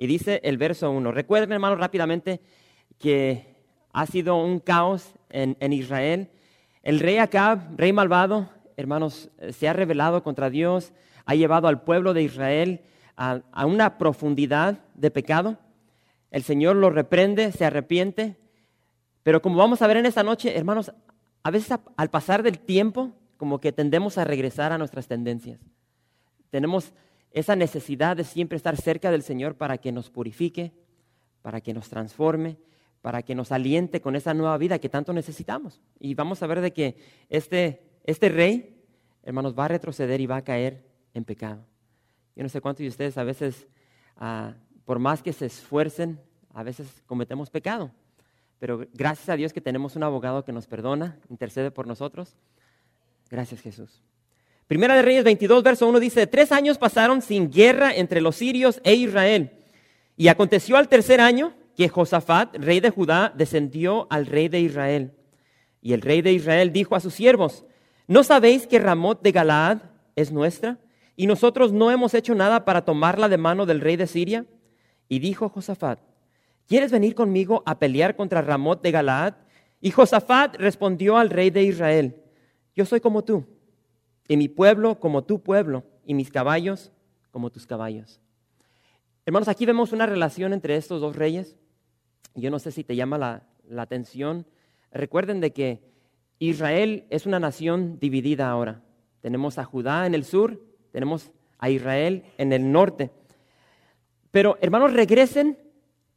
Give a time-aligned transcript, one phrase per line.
[0.00, 1.12] Y dice el verso 1.
[1.12, 2.40] Recuerden, hermanos, rápidamente
[2.98, 3.54] que
[3.92, 6.30] ha sido un caos en, Israel.
[6.82, 10.94] El rey Acab, rey malvado, hermanos, se ha rebelado contra Dios,
[11.26, 12.80] ha llevado al pueblo de Israel
[13.14, 15.58] a, a una profundidad de pecado.
[16.30, 18.38] El Señor lo reprende, se arrepiente.
[19.22, 20.94] Pero como vamos a ver en esta noche, hermanos,
[21.42, 25.60] a veces al pasar del tiempo, como que tendemos a regresar a nuestras tendencias.
[26.48, 26.94] Tenemos
[27.32, 30.72] esa necesidad de siempre estar cerca del Señor para que nos purifique,
[31.42, 32.58] para que nos transforme,
[33.02, 35.80] para que nos aliente con esa nueva vida que tanto necesitamos.
[35.98, 36.96] Y vamos a ver de que
[37.28, 38.82] este, este rey,
[39.22, 41.64] hermanos, va a retroceder y va a caer en pecado.
[42.36, 43.68] Yo no sé cuántos de ustedes a veces,
[44.16, 46.20] ah, por más que se esfuercen,
[46.52, 47.90] a veces cometemos pecado.
[48.58, 52.36] Pero gracias a Dios que tenemos un abogado que nos perdona, intercede por nosotros.
[53.30, 54.02] Gracias Jesús.
[54.70, 58.80] Primera de Reyes 22, verso 1 dice, tres años pasaron sin guerra entre los sirios
[58.84, 59.50] e Israel.
[60.16, 65.10] Y aconteció al tercer año que Josafat, rey de Judá, descendió al rey de Israel.
[65.82, 67.64] Y el rey de Israel dijo a sus siervos,
[68.06, 69.78] ¿no sabéis que Ramot de Galaad
[70.14, 70.78] es nuestra?
[71.16, 74.46] Y nosotros no hemos hecho nada para tomarla de mano del rey de Siria.
[75.08, 75.98] Y dijo Josafat,
[76.68, 79.34] ¿quieres venir conmigo a pelear contra Ramot de Galaad?
[79.80, 82.22] Y Josafat respondió al rey de Israel,
[82.76, 83.44] yo soy como tú
[84.30, 86.92] y mi pueblo como tu pueblo, y mis caballos
[87.32, 88.20] como tus caballos.
[89.26, 91.56] Hermanos, aquí vemos una relación entre estos dos reyes.
[92.36, 94.46] Yo no sé si te llama la, la atención.
[94.92, 95.82] Recuerden de que
[96.38, 98.84] Israel es una nación dividida ahora.
[99.20, 100.62] Tenemos a Judá en el sur,
[100.92, 103.10] tenemos a Israel en el norte.
[104.30, 105.58] Pero, hermanos, regresen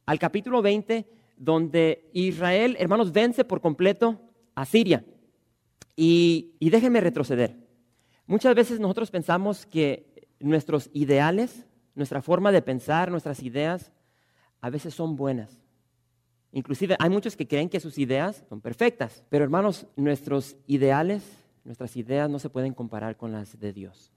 [0.06, 1.04] al capítulo 20,
[1.36, 4.20] donde Israel, hermanos, vence por completo
[4.54, 5.04] a Siria.
[5.96, 7.63] Y, y déjenme retroceder.
[8.26, 13.92] Muchas veces nosotros pensamos que nuestros ideales, nuestra forma de pensar, nuestras ideas,
[14.60, 15.64] a veces son buenas.
[16.52, 21.22] Inclusive hay muchos que creen que sus ideas son perfectas, pero hermanos, nuestros ideales,
[21.64, 24.12] nuestras ideas no se pueden comparar con las de Dios,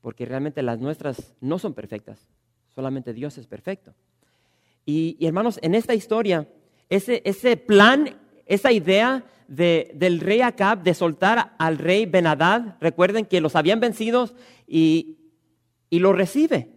[0.00, 2.28] porque realmente las nuestras no son perfectas,
[2.68, 3.94] solamente Dios es perfecto.
[4.84, 6.46] Y, hermanos, en esta historia,
[6.90, 12.76] ese, ese plan, esa idea del rey Acab de soltar al rey Benadad.
[12.80, 14.30] Recuerden que los habían vencido
[14.66, 15.18] y,
[15.90, 16.70] y lo recibe.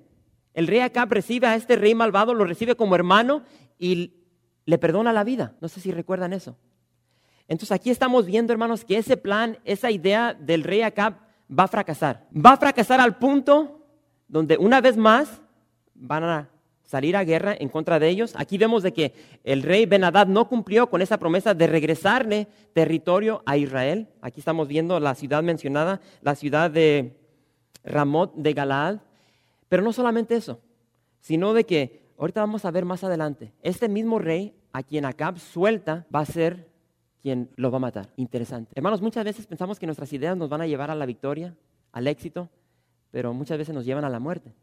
[0.53, 3.44] El rey Acab recibe a este rey malvado, lo recibe como hermano
[3.78, 4.13] y
[4.66, 5.55] le perdona la vida.
[5.61, 6.57] No sé si recuerdan eso.
[7.47, 11.16] Entonces aquí estamos viendo, hermanos, que ese plan, esa idea del rey Acab
[11.47, 12.28] va a fracasar.
[12.34, 13.85] Va a fracasar al punto
[14.28, 15.41] donde una vez más
[15.94, 16.49] van a
[16.87, 18.33] salir a guerra en contra de ellos.
[18.35, 23.43] Aquí vemos de que el rey Benadad no cumplió con esa promesa de regresarle territorio
[23.45, 24.07] a Israel.
[24.21, 27.17] Aquí estamos viendo la ciudad mencionada, la ciudad de
[27.83, 28.99] Ramot de Galaad.
[29.67, 30.61] Pero no solamente eso,
[31.19, 35.39] sino de que ahorita vamos a ver más adelante, este mismo rey a quien Acab
[35.39, 36.69] suelta va a ser
[37.21, 38.13] quien lo va a matar.
[38.15, 38.71] Interesante.
[38.75, 41.53] Hermanos, muchas veces pensamos que nuestras ideas nos van a llevar a la victoria,
[41.91, 42.49] al éxito,
[43.11, 44.53] pero muchas veces nos llevan a la muerte.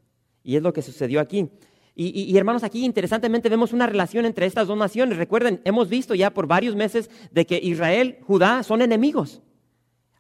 [0.43, 1.51] Y es lo que sucedió aquí.
[1.97, 5.17] Y, hermanos, aquí interesantemente vemos una relación entre estas dos naciones.
[5.17, 9.43] Recuerden, hemos visto ya por varios meses de que Israel, Judá son enemigos.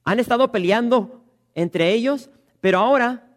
[0.04, 2.30] Han estado peleando entre ellos,
[2.60, 3.36] pero ahora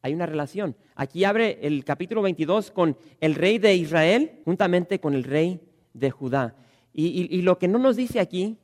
[0.00, 0.74] hay una relación.
[0.94, 5.60] Aquí abre el capítulo 22 con el rey de Israel juntamente con el rey
[5.92, 6.56] de Judá.
[6.94, 8.56] y lo que no nos dice aquí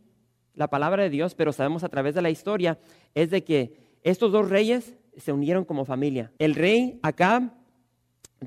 [0.54, 2.78] la palabra de Dios, pero sabemos a través de la historia,
[3.14, 6.32] es de que estos dos reyes se unieron como familia.
[6.38, 7.50] El rey Acab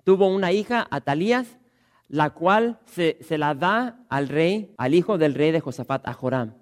[0.03, 1.57] tuvo una hija, Atalías,
[2.07, 6.53] la cual se, la da al rey, al hijo del rey de Josafat, a Joram.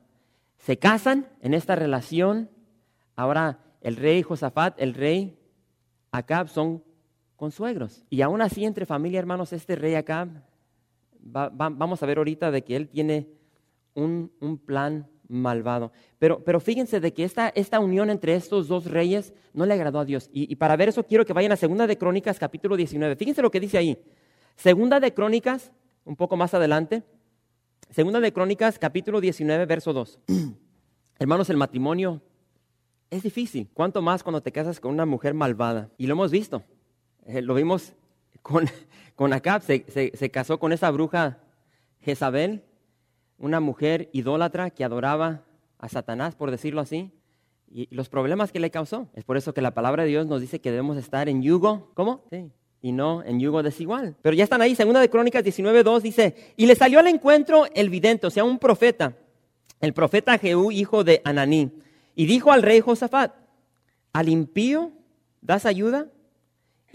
[0.58, 2.50] Se casan en esta relación.
[3.16, 5.38] Ahora el rey Josafat, el rey
[6.12, 6.84] Acab son
[7.36, 8.06] consuegros.
[8.10, 10.30] Y aún así entre familia, hermanos, este rey Acab,
[11.20, 13.28] vamos a ver ahorita de que él tiene
[13.94, 15.92] un, plan malvado.
[16.20, 20.00] Pero, pero fíjense de que esta, esta, unión entre estos dos reyes no le agradó
[20.00, 20.30] a Dios.
[20.34, 23.16] Y, para ver eso quiero que vayan a Segunda de Crónicas, capítulo 19.
[23.16, 23.98] Fíjense lo que dice ahí.
[24.56, 25.72] Segunda de Crónicas,
[26.06, 27.04] un poco más adelante.
[27.90, 30.20] Segunda de Crónicas, capítulo 19, verso 2.
[31.20, 32.22] Hermanos, el matrimonio
[33.10, 33.70] es difícil.
[33.74, 35.90] ¿Cuánto más cuando te casas con una mujer malvada?
[35.98, 36.64] Y lo hemos visto.
[37.26, 37.94] Eh, lo vimos
[38.42, 38.66] con,
[39.16, 41.40] con Acab, se, se- se casó con esa bruja
[42.02, 42.64] Jezabel,
[43.38, 45.44] una mujer idólatra que adoraba
[45.80, 47.12] a Satanás, por decirlo así,
[47.70, 49.08] y los problemas que le causó.
[49.16, 51.92] Es por eso que la palabra de Dios nos dice que debemos estar en yugo,
[51.94, 52.24] ¿cómo?
[52.30, 52.52] Sí.
[52.82, 54.16] Y no en yugo desigual.
[54.22, 57.90] Pero ya están ahí, segunda de Crónicas 19.2 dice, y le salió al encuentro el
[57.90, 59.18] vidente, o sea, un profeta,
[59.82, 61.72] el profeta Jehú, hijo de Ananí,
[62.16, 63.34] y dijo al rey Josafat,
[64.12, 64.92] al impío
[65.42, 66.08] das ayuda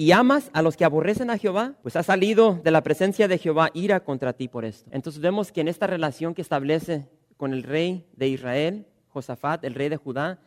[0.00, 3.36] y amas a los que aborrecen a Jehová, pues ha salido de la presencia de
[3.36, 4.88] Jehová ira contra ti por esto.
[4.92, 9.74] Entonces vemos que en esta relación que establece con el rey de Israel, Josafat, el
[9.74, 10.38] rey de Judá,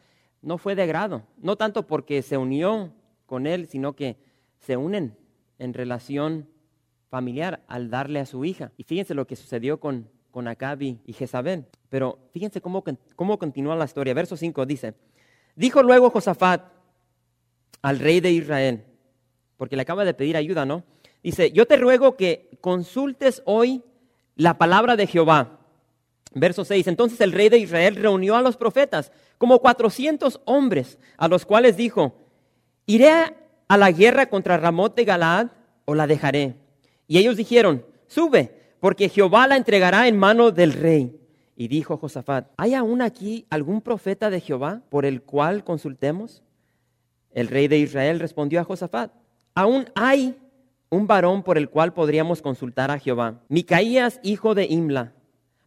[0.41, 2.93] no fue de grado, no tanto porque se unió
[3.25, 4.15] con él, sino que
[4.61, 5.17] se unen
[5.59, 6.47] en relación
[7.09, 8.71] familiar al darle a su hija.
[8.77, 11.65] Y fíjense lo que sucedió con, con Acabi y Jezabel.
[11.89, 12.85] Pero fíjense cómo,
[13.17, 14.13] cómo continúa la historia.
[14.13, 14.93] Verso 5 dice,
[15.57, 16.71] dijo luego Josafat
[17.81, 18.85] al rey de Israel,
[19.61, 20.83] porque le acaba de pedir ayuda, ¿no?
[21.21, 23.83] Dice, yo te ruego que consultes hoy
[24.35, 25.59] la palabra de Jehová.
[26.33, 31.27] Verso 6, entonces el rey de Israel reunió a los profetas, como 400 hombres, a
[31.27, 32.15] los cuales dijo,
[32.87, 33.11] ¿iré
[33.67, 35.51] a la guerra contra Ramot de Galaad
[35.85, 36.55] o la dejaré?
[37.05, 41.21] Y ellos dijeron, sube, porque Jehová la entregará en mano del rey.
[41.55, 46.41] Y dijo Josafat, ¿hay aún aquí algún profeta de Jehová por el cual consultemos?
[47.29, 49.20] El rey de Israel respondió a Josafat,
[49.55, 50.37] aún hay
[50.89, 55.13] un varón por el cual podríamos consultar a Jehová, Micaías, hijo de Imla,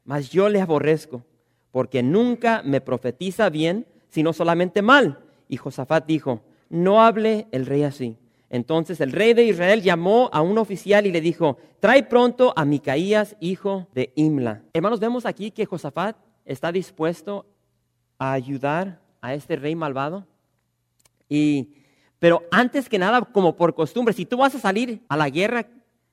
[0.05, 1.25] mas yo le aborrezco,
[1.71, 5.19] porque nunca me profetiza bien, sino solamente mal.
[5.49, 8.17] Y Josafat dijo, no hable el rey así.
[8.51, 12.65] Entonces el rey de Israel llamó a un oficial y le dijo, trae pronto a
[12.65, 14.63] Micaías, hijo de Imla.
[14.73, 17.47] Hermanos, vemos aquí que Josafat está dispuesto
[18.19, 20.27] a ayudar a este rey malvado.
[21.29, 21.75] Y,
[22.19, 25.67] pero antes que nada, como por costumbre, si tú vas a salir a la guerra,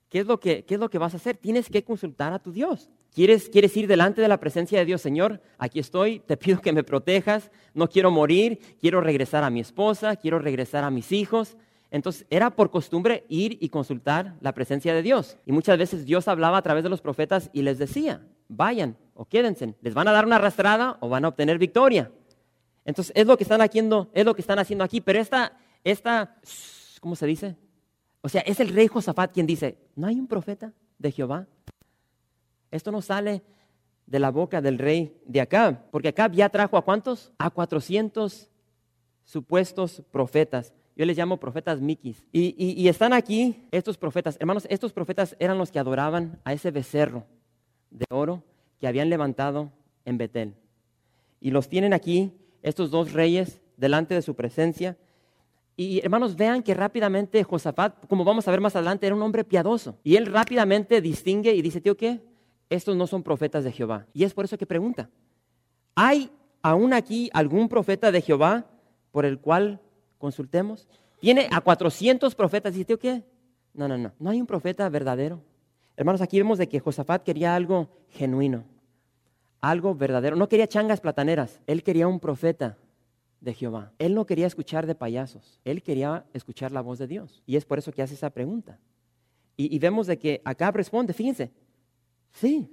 [0.10, 1.38] ¿qué es lo que, qué es lo que vas a hacer?
[1.38, 2.90] Tienes que consultar a tu Dios.
[3.14, 5.02] ¿Quieres, ¿Quieres ir delante de la presencia de Dios?
[5.02, 9.60] Señor, aquí estoy, te pido que me protejas, no quiero morir, quiero regresar a mi
[9.60, 11.58] esposa, quiero regresar a mis hijos.
[11.92, 15.38] Entonces era por costumbre ir y consultar la presencia de Dios.
[15.46, 19.26] Y muchas veces Dios hablaba a través de los profetas y les decía, vayan o
[19.26, 22.12] quédense, les van a dar una arrastrada o van a obtener victoria.
[22.86, 26.38] Entonces es lo que están haciendo, es lo que están haciendo aquí, pero esta, esta,
[27.00, 27.56] ¿cómo se dice?
[28.22, 31.48] O sea, es el rey Josafat quien dice, ¿no hay un profeta de Jehová?
[32.70, 33.42] Esto no sale
[34.06, 37.32] de la boca del rey de Acab, porque Acab ya trajo a cuántos?
[37.38, 38.50] A 400
[39.24, 40.74] supuestos profetas.
[40.96, 42.26] Yo les llamo profetas miquis.
[42.32, 44.38] Y, y, y, están aquí estos profetas.
[44.40, 47.26] Hermanos, estos profetas eran los que adoraban a ese becerro
[47.90, 48.44] de oro
[48.80, 49.72] que habían levantado
[50.06, 50.56] en Betel.
[51.40, 54.98] Y los tienen aquí, estos dos reyes, delante de su presencia.
[55.82, 59.44] Y hermanos, vean que rápidamente Josafat, como vamos a ver más adelante, era un hombre
[59.44, 59.98] piadoso.
[60.04, 62.22] Y él rápidamente distingue y dice, tío, ¿qué?
[62.70, 64.06] Estos no son profetas de Jehová.
[64.14, 65.10] Y es por eso que pregunta,
[65.96, 66.30] ¿hay
[66.62, 68.68] aún aquí algún profeta de Jehová
[69.12, 69.80] por el cual
[70.20, 70.88] consultemos?
[71.20, 72.74] Tiene a 400 profetas.
[72.74, 73.24] Dice, tío, ¿qué?
[73.74, 74.12] No, no, no.
[74.20, 75.42] No hay un profeta verdadero.
[75.98, 78.66] Hermanos, aquí vemos de que Josafat quería algo genuino,
[79.62, 80.36] algo verdadero.
[80.36, 81.60] No quería changas plataneras.
[81.66, 82.78] Él quería un profeta
[83.42, 83.92] de Jehová.
[84.00, 85.60] Él no quería escuchar de payasos.
[85.66, 87.44] Él quería escuchar la voz de Dios.
[87.46, 88.80] Y es por eso que hace esa pregunta.
[89.58, 91.52] Y, vemos de que acá responde, fíjense,
[92.32, 92.68] sí,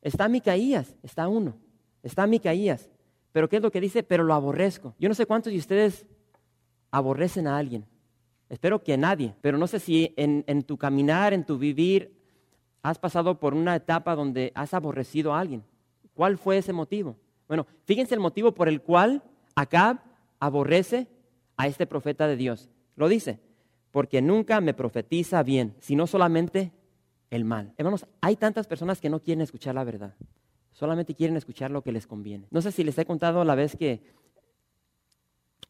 [0.00, 1.56] está Micaías, está uno,
[2.04, 2.88] está Micaías.
[3.32, 4.04] Pero ¿qué es lo que dice?
[4.04, 4.94] Pero lo aborrezco.
[5.00, 6.06] Yo no sé cuántos de ustedes
[6.92, 7.84] aborrecen a alguien.
[8.48, 9.34] Espero que nadie.
[9.40, 12.14] Pero no sé si en, en tu caminar, en tu vivir,
[12.82, 15.64] has pasado por una etapa donde has aborrecido a alguien.
[16.12, 17.16] ¿Cuál fue ese motivo?
[17.48, 19.20] Bueno, fíjense el motivo por el cual
[19.54, 19.98] Acab
[20.40, 21.08] aborrece
[21.56, 22.68] a este profeta de Dios.
[22.96, 23.40] Lo dice,
[23.90, 26.72] porque nunca me profetiza bien, sino solamente
[27.30, 27.72] el mal.
[27.76, 30.14] Hermanos, hay tantas personas que no quieren escuchar la verdad,
[30.72, 32.46] solamente quieren escuchar lo que les conviene.
[32.50, 34.02] No sé si les he contado la vez que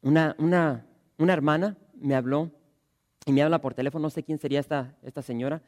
[0.03, 0.87] una, una,
[1.19, 2.51] una hermana me habló
[3.27, 5.63] y me habla por teléfono, no sé quién sería esta, esta señora,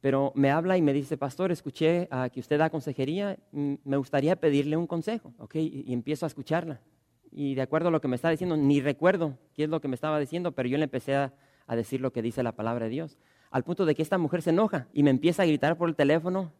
[0.00, 4.36] pero me habla y me dice, pastor, escuché uh, que usted da consejería, me gustaría
[4.36, 5.54] pedirle un consejo, ¿ok?
[5.56, 6.80] Y, y empiezo a escucharla
[7.34, 9.88] y de acuerdo a lo que me estaba diciendo, ni recuerdo qué es lo que
[9.88, 11.34] me estaba diciendo, pero yo le empecé a,
[11.66, 13.18] a, decir lo que dice la palabra de Dios.
[13.50, 15.96] Al punto de que esta mujer se enoja y me empieza a gritar por el
[15.96, 16.52] teléfono,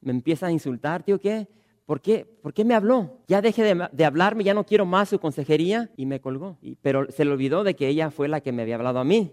[0.00, 1.46] me empieza a insultar, tío, ¿qué?
[1.84, 2.24] ¿Por qué?
[2.24, 3.18] ¿Por qué me habló?
[3.28, 6.56] Ya deje de, de hablarme, ya no quiero más su consejería y me colgó.
[6.62, 9.04] Y, pero se le olvidó de que ella fue la que me había hablado a
[9.04, 9.32] mí,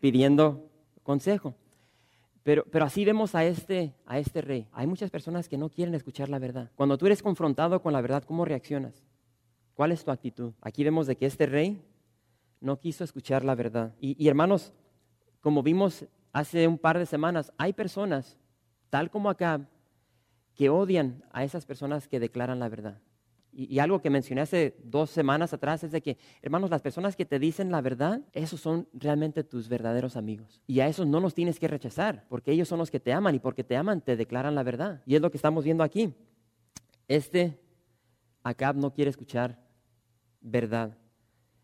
[0.00, 0.70] pidiendo
[1.02, 1.56] consejo.
[2.44, 4.68] Pero, pero, así vemos a este, a este rey.
[4.72, 6.70] Hay muchas personas que no quieren escuchar la verdad.
[6.76, 9.04] Cuando tú eres confrontado con la verdad, ¿cómo reaccionas?
[9.78, 10.54] ¿Cuál es tu actitud?
[10.60, 11.80] Aquí vemos de que este rey
[12.60, 13.94] no quiso escuchar la verdad.
[14.00, 14.72] Y, y hermanos,
[15.40, 18.36] como vimos hace un par de semanas, hay personas,
[18.90, 19.68] tal como acá,
[20.56, 23.00] que odian a esas personas que declaran la verdad.
[23.52, 27.24] Y, algo que mencioné hace dos semanas atrás es de que, hermanos, las personas que
[27.24, 30.60] te dicen la verdad, esos son realmente tus verdaderos amigos.
[30.66, 33.36] Y a esos no los tienes que rechazar, porque ellos son los que te aman
[33.36, 35.02] y porque te aman te declaran la verdad.
[35.06, 36.12] Y es lo que estamos viendo aquí.
[37.06, 37.60] Este
[38.42, 39.67] Acab no quiere escuchar
[40.50, 40.96] verdad.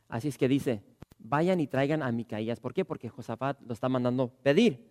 [0.09, 0.83] Así es que dice,
[1.19, 2.61] vayan y traigan a Micaías.
[2.61, 2.85] ¿Por qué?
[2.85, 4.91] Porque Josafat lo está mandando pedir.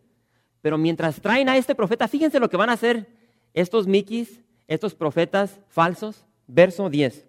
[0.62, 3.08] Pero mientras traen a este profeta, fíjense lo que van a hacer
[3.54, 6.26] estos miquis, estos profetas falsos.
[6.48, 7.26] Verso 10.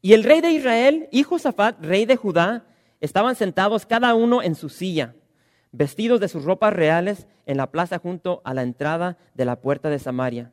[0.00, 2.66] Y el rey de Israel y Josafat, rey de Judá,
[3.00, 5.14] estaban sentados cada uno en su silla,
[5.72, 9.90] vestidos de sus ropas reales en la plaza junto a la entrada de la puerta
[9.90, 10.52] de Samaria.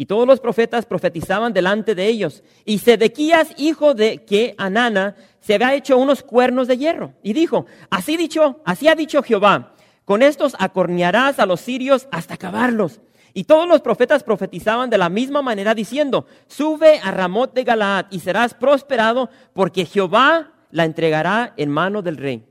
[0.00, 2.44] Y todos los profetas profetizaban delante de ellos.
[2.64, 7.14] Y Sedequías, hijo de que Anana, se había hecho unos cuernos de hierro.
[7.20, 9.74] Y dijo, así dicho, así ha dicho Jehová,
[10.04, 13.00] con estos acornearás a los sirios hasta acabarlos.
[13.34, 18.06] Y todos los profetas profetizaban de la misma manera diciendo, sube a Ramot de Galaad
[18.12, 22.46] y serás prosperado porque Jehová la entregará en mano del rey.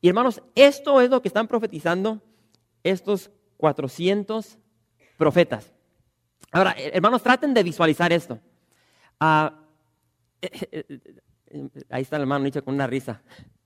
[0.00, 2.22] Y hermanos, esto es lo que están profetizando
[2.84, 4.56] estos 400
[5.18, 5.72] profetas.
[6.50, 8.40] Ahora, hermanos, traten de visualizar esto.
[9.18, 9.54] Ah,
[11.90, 13.22] ahí está el hermano Nietzsche con una risa.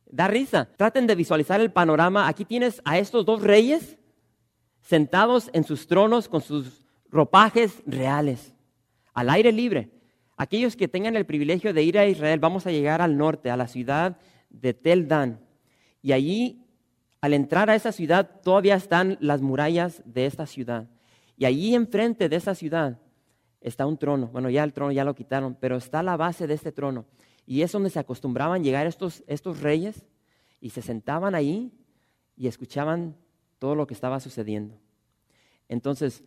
[0.06, 0.68] Da risa.
[0.76, 2.28] Traten de visualizar el panorama.
[2.28, 3.98] Aquí tienes a estos dos reyes
[4.82, 8.54] sentados en sus tronos con sus ropajes reales,
[9.14, 9.90] al aire libre.
[10.36, 13.56] Aquellos que tengan el privilegio de ir a Israel, vamos a llegar al norte, a
[13.56, 14.18] la ciudad
[14.50, 15.40] de Tel Dan.
[16.02, 16.66] Y allí,
[17.20, 20.88] al entrar a esa ciudad, todavía están las murallas de esta ciudad.
[21.36, 22.98] Y allí enfrente de esa ciudad
[23.60, 24.28] está un trono.
[24.28, 27.06] Bueno, ya el trono ya lo quitaron, pero está la base de este trono.
[27.46, 30.04] Y es donde se acostumbraban llegar estos, estos reyes
[30.60, 31.72] y se sentaban ahí
[32.36, 33.16] y escuchaban
[33.58, 34.78] todo lo que estaba sucediendo.
[35.68, 36.22] Entonces,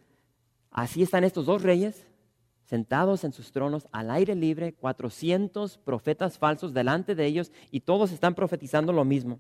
[0.72, 2.08] así están estos dos reyes
[2.66, 8.12] sentados en sus tronos al aire libre, 400 profetas falsos delante de ellos y todos
[8.12, 9.40] están profetizando lo mismo.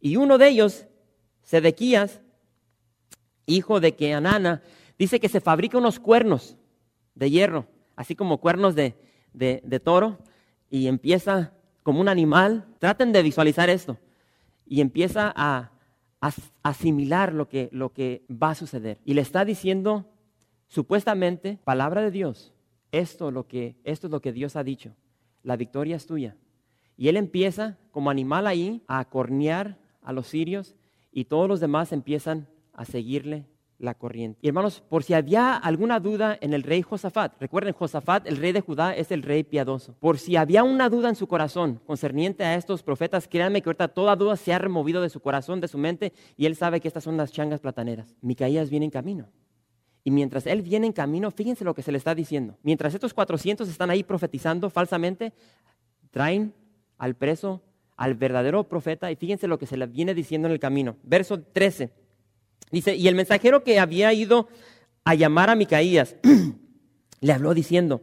[0.00, 0.86] Y uno de ellos,
[1.42, 2.20] Sedequías,
[3.46, 4.62] hijo de Keanana,
[5.00, 6.58] dice que se fabrica unos cuernos
[7.14, 7.66] de hierro,
[7.96, 8.94] así como cuernos de,
[9.82, 10.18] toro,
[10.68, 12.66] y empieza como un animal.
[12.78, 13.96] Traten de visualizar esto.
[14.66, 15.72] Y empieza a,
[16.62, 18.98] asimilar lo que, lo que va a suceder.
[19.06, 20.04] Y le está diciendo,
[20.68, 22.52] supuestamente, palabra de Dios.
[22.92, 24.94] Esto, lo que, esto es lo que Dios ha dicho.
[25.42, 26.36] La victoria es tuya.
[26.98, 30.74] Y él empieza como animal ahí a cornear a los sirios
[31.10, 33.46] y todos los demás empiezan a seguirle
[33.80, 34.38] la corriente.
[34.42, 38.52] Y hermanos, por si había alguna duda en el rey Josafat, recuerden, Josafat, el rey
[38.52, 39.94] de Judá, es el rey piadoso.
[39.98, 43.88] Por si había una duda en su corazón concerniente a estos profetas, créanme que ahorita
[43.88, 46.88] toda duda se ha removido de su corazón, de su mente, y él sabe que
[46.88, 48.14] estas son las changas plataneras.
[48.20, 49.28] Micaías viene en camino.
[50.04, 52.58] Y mientras él viene en camino, fíjense lo que se le está diciendo.
[52.62, 55.32] Mientras estos 400 están ahí profetizando falsamente,
[56.10, 56.54] traen
[56.98, 57.62] al preso
[57.96, 60.96] al verdadero profeta y fíjense lo que se le viene diciendo en el camino.
[61.02, 61.99] Verso 13.
[62.70, 64.48] Dice, y el mensajero que había ido
[65.04, 66.16] a llamar a Micaías
[67.20, 68.02] le habló diciendo,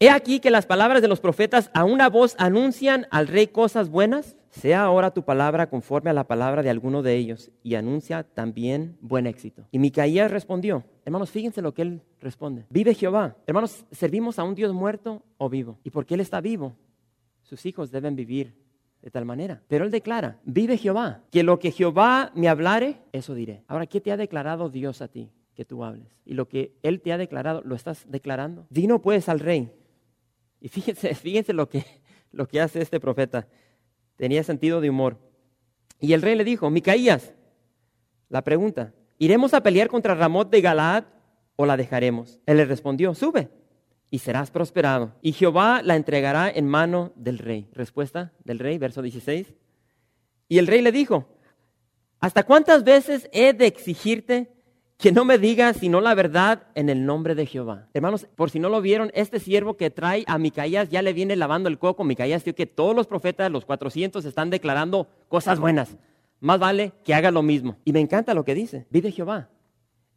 [0.00, 3.90] he aquí que las palabras de los profetas a una voz anuncian al rey cosas
[3.90, 8.22] buenas, sea ahora tu palabra conforme a la palabra de alguno de ellos y anuncia
[8.22, 9.66] también buen éxito.
[9.70, 13.36] Y Micaías respondió, hermanos, fíjense lo que él responde, vive Jehová.
[13.46, 15.78] Hermanos, ¿servimos a un Dios muerto o vivo?
[15.84, 16.74] Y porque él está vivo,
[17.42, 18.54] sus hijos deben vivir
[19.08, 19.62] de tal manera.
[19.68, 23.64] Pero él declara, vive Jehová, que lo que Jehová me hablare, eso diré.
[23.66, 26.08] Ahora, ¿qué te ha declarado Dios a ti que tú hables?
[26.26, 28.66] Y lo que él te ha declarado, ¿lo estás declarando?
[28.68, 29.72] Dino pues al rey.
[30.60, 31.86] Y fíjense, fíjense lo que,
[32.32, 33.48] lo que hace este profeta.
[34.16, 35.16] Tenía sentido de humor.
[35.98, 37.32] Y el rey le dijo, Micaías,
[38.28, 41.04] la pregunta, ¿iremos a pelear contra Ramot de Galaad
[41.56, 42.40] o la dejaremos?
[42.44, 43.48] Él le respondió, sube
[44.10, 45.12] y serás prosperado.
[45.22, 47.68] Y Jehová la entregará en mano del rey.
[47.72, 49.54] Respuesta del rey, verso 16.
[50.48, 51.26] Y el rey le dijo,
[52.20, 54.50] ¿hasta cuántas veces he de exigirte
[54.96, 57.88] que no me digas sino la verdad en el nombre de Jehová?
[57.92, 61.36] Hermanos, por si no lo vieron, este siervo que trae a Micaías ya le viene
[61.36, 62.04] lavando el coco.
[62.04, 65.96] Micaías dijo que todos los profetas, los 400, están declarando cosas buenas.
[66.40, 67.76] Más vale que haga lo mismo.
[67.84, 68.86] Y me encanta lo que dice.
[68.90, 69.50] Vive Jehová.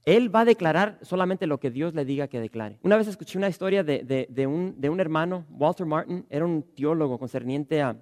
[0.05, 2.79] Él va a declarar solamente lo que Dios le diga que declare.
[2.81, 7.95] Una vez escuché una historia de, un, hermano, Walter Martin, era un teólogo concerniente a,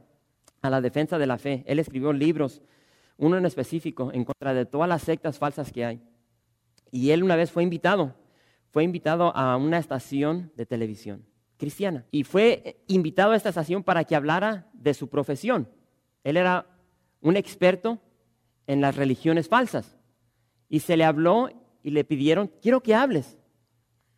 [0.61, 1.63] la defensa de la fe.
[1.67, 2.61] Él escribió libros,
[3.17, 6.01] uno en específico, en contra de todas las sectas falsas que hay.
[6.91, 8.15] Y él una vez fue invitado,
[8.69, 11.25] fue invitado a una estación de televisión
[11.57, 12.05] cristiana.
[12.11, 15.67] Y fue invitado a esta estación para que hablara de su profesión.
[16.23, 16.65] Él era
[17.21, 17.99] un experto
[18.65, 19.97] en las religiones falsas.
[20.69, 21.49] Y se le habló
[21.83, 23.37] y le pidieron, quiero que hables.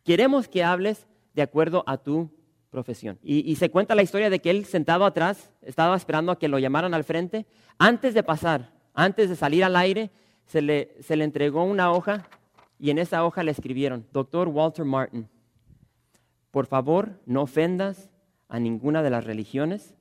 [0.04, 2.30] Queremos que hables de acuerdo a tu
[2.70, 3.18] profesión.
[3.22, 6.58] Y, se cuenta la historia de que él sentado atrás estaba esperando a que lo
[6.58, 7.46] llamaran al frente.
[7.78, 10.10] Antes de pasar, antes de salir al aire,
[10.46, 12.26] se le, se le entregó una hoja
[12.78, 15.28] y en esa hoja le escribieron, doctor Walter Martin,
[16.50, 18.10] por favor no ofendas
[18.48, 19.94] a ninguna de las religiones,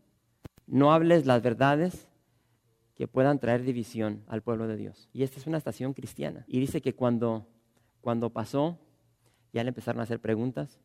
[0.66, 2.08] no hables las verdades
[3.02, 5.10] que puedan traer división al pueblo de Dios.
[5.12, 6.46] Y esta es una estación cristiana.
[6.48, 7.48] Y dice que cuando,
[8.00, 8.78] cuando pasó,
[9.52, 10.80] ya le empezaron a hacer preguntas.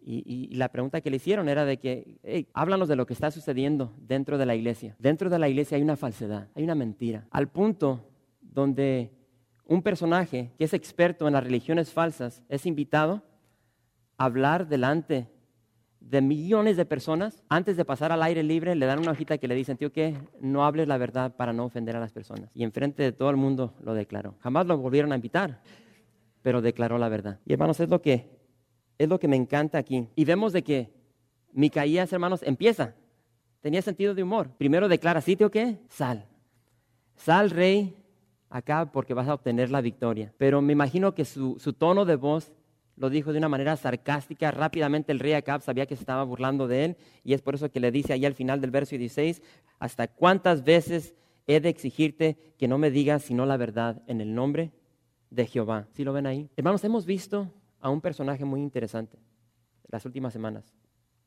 [0.00, 3.94] Y, la pregunta que le hicieron era de que, háblanos de lo que está sucediendo
[4.00, 4.96] dentro de la iglesia.
[4.98, 7.28] Dentro de la iglesia hay una falsedad, hay una mentira.
[7.30, 8.10] Al punto
[8.40, 9.12] donde
[9.66, 13.22] un personaje que es experto en las religiones falsas es invitado
[14.18, 15.28] a hablar delante
[16.00, 19.46] de millones de personas, antes de pasar al aire libre, le dan una hojita que
[19.46, 22.50] le dicen, tío, que no hables la verdad para no ofender a las personas.
[22.54, 24.34] Y enfrente de todo el mundo lo declaró.
[24.40, 25.60] Jamás lo volvieron a invitar,
[26.42, 27.38] pero declaró la verdad.
[27.44, 28.28] Y hermanos, es lo que,
[28.98, 30.08] es lo que me encanta aquí.
[30.16, 30.92] Y vemos de que
[31.52, 32.94] Micaías, hermanos, empieza.
[33.60, 34.50] Tenía sentido de humor.
[34.56, 35.78] Primero declara, ¿sí, tío, qué?
[35.88, 36.26] Sal.
[37.14, 37.94] Sal, rey,
[38.48, 40.32] acá porque vas a obtener la victoria.
[40.38, 42.52] Pero me imagino que su, su tono de voz
[43.00, 44.50] lo dijo de una manera sarcástica.
[44.50, 47.70] Rápidamente el rey Acab sabía que se estaba burlando de él y es por eso
[47.70, 49.40] que le dice ahí al final del verso 16,
[49.78, 51.14] ¿hasta cuántas veces
[51.46, 54.72] he de exigirte que no me digas sino la verdad en el nombre
[55.30, 55.88] de Jehová?
[55.92, 56.50] ¿Sí lo ven ahí?
[56.58, 59.18] Hermanos, hemos visto a un personaje muy interesante
[59.88, 60.74] las últimas semanas,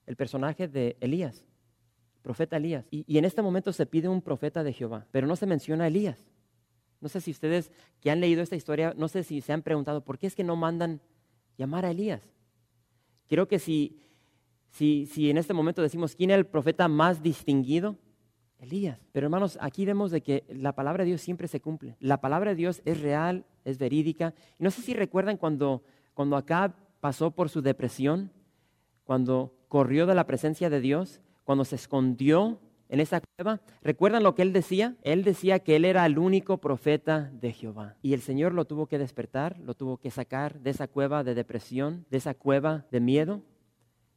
[0.05, 1.43] el personaje de Elías,
[2.21, 2.85] profeta Elías.
[2.91, 5.85] Y, y en este momento se pide un profeta de Jehová, pero no se menciona
[5.85, 6.29] a Elías.
[7.01, 10.05] No sé si ustedes que han leído esta historia, no sé si se han preguntado,
[10.05, 11.01] ¿por qué es que no mandan
[11.57, 12.21] llamar a Elías.
[13.27, 13.99] Creo que si,
[14.69, 17.97] si, si en este momento decimos quién es el profeta más distinguido,
[18.59, 18.99] Elías.
[19.11, 21.97] Pero hermanos, aquí vemos de que la palabra de Dios siempre se cumple.
[21.99, 24.33] La palabra de Dios es real, es verídica.
[24.57, 28.31] no sé si recuerdan cuando, cuando Acab pasó por su depresión,
[29.03, 32.59] cuando corrió de la presencia de Dios, cuando se escondió
[32.93, 33.59] en esa cueva.
[33.81, 34.95] ¿Recuerdan lo que él decía?
[35.01, 37.95] Él decía que él era el único profeta de Jehová.
[38.03, 41.33] Y el Señor lo tuvo que despertar, lo tuvo que sacar de esa cueva de
[41.33, 43.41] depresión, de esa cueva de miedo.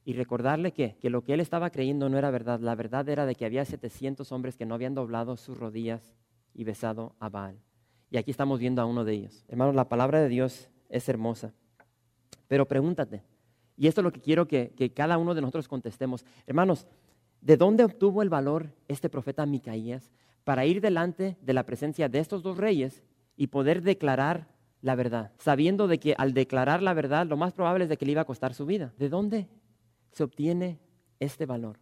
[0.05, 2.61] Y recordarle que, que lo que él estaba creyendo no era verdad.
[2.61, 6.15] La verdad era de que había 700 hombres que no habían doblado sus rodillas
[6.53, 7.59] y besado a Baal.
[8.11, 9.47] Y aquí estamos viendo a uno de ellos.
[9.49, 11.55] Hermanos, la palabra de Dios es hermosa.
[12.47, 13.23] Pero pregúntate,
[13.77, 16.25] y esto es lo que quiero que, que cada uno de nosotros contestemos.
[16.47, 16.87] Hermanos,
[17.47, 20.11] ¿De dónde obtuvo el valor este profeta Micaías
[20.43, 23.05] para ir delante de la presencia de estos dos reyes
[23.37, 24.49] y poder declarar
[24.83, 28.05] la verdad, sabiendo de que al declarar la verdad lo más probable es de que
[28.05, 28.93] le iba a costar su vida?
[28.99, 29.47] ¿De dónde
[30.11, 30.81] se obtiene
[31.21, 31.79] este valor?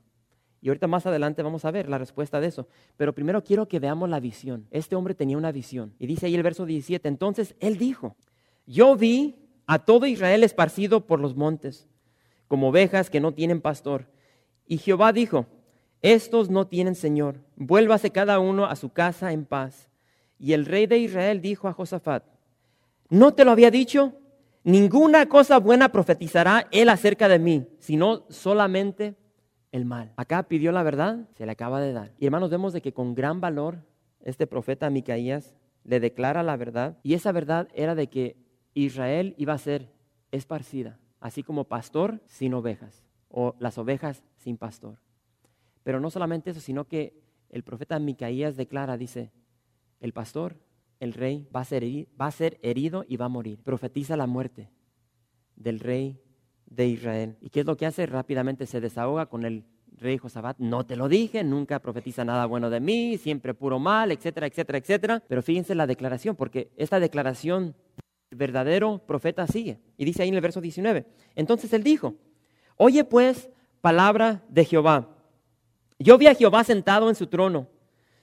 [0.60, 2.68] Y ahorita más adelante vamos a ver la respuesta de eso.
[2.98, 4.66] Pero primero quiero que veamos la visión.
[4.70, 5.94] Este hombre tenía una visión.
[5.98, 8.16] Y dice ahí el verso 17, entonces él dijo,
[8.66, 11.88] yo vi a todo Israel esparcido por los montes,
[12.48, 14.12] como ovejas que no tienen pastor.
[14.66, 15.46] Y Jehová dijo,
[16.02, 19.88] estos no tienen Señor, vuélvase cada uno a su casa en paz.
[20.38, 22.24] Y el rey de Israel dijo a Josafat,
[23.08, 24.12] ¿no te lo había dicho?
[24.64, 29.14] Ninguna cosa buena profetizará él acerca de mí, sino solamente
[29.72, 30.12] el mal.
[30.16, 32.12] Acá pidió la verdad, se le acaba de dar.
[32.18, 33.78] Y hermanos, vemos de que con gran valor
[34.22, 36.98] este profeta Micaías le declara la verdad.
[37.02, 38.36] Y esa verdad era de que
[38.74, 39.92] Israel iba a ser
[40.32, 44.98] esparcida, así como pastor sin ovejas, o las ovejas sin pastor.
[45.82, 49.32] Pero no solamente eso, sino que el profeta Micaías declara, dice,
[50.00, 50.56] el pastor,
[51.00, 53.62] el rey, va a, ser herido, va a ser herido y va a morir.
[53.62, 54.70] Profetiza la muerte
[55.56, 56.20] del rey
[56.66, 57.36] de Israel.
[57.40, 58.06] ¿Y qué es lo que hace?
[58.06, 59.64] Rápidamente se desahoga con el
[59.96, 60.58] rey Josafat.
[60.58, 64.78] No te lo dije, nunca profetiza nada bueno de mí, siempre puro mal, etcétera, etcétera,
[64.78, 65.22] etcétera.
[65.26, 67.74] Pero fíjense la declaración, porque esta declaración
[68.30, 69.78] verdadero profeta sigue.
[69.96, 71.06] Y dice ahí en el verso 19.
[71.34, 72.14] Entonces él dijo,
[72.76, 73.50] oye pues
[73.84, 75.10] palabra de Jehová.
[75.98, 77.68] Yo vi a Jehová sentado en su trono,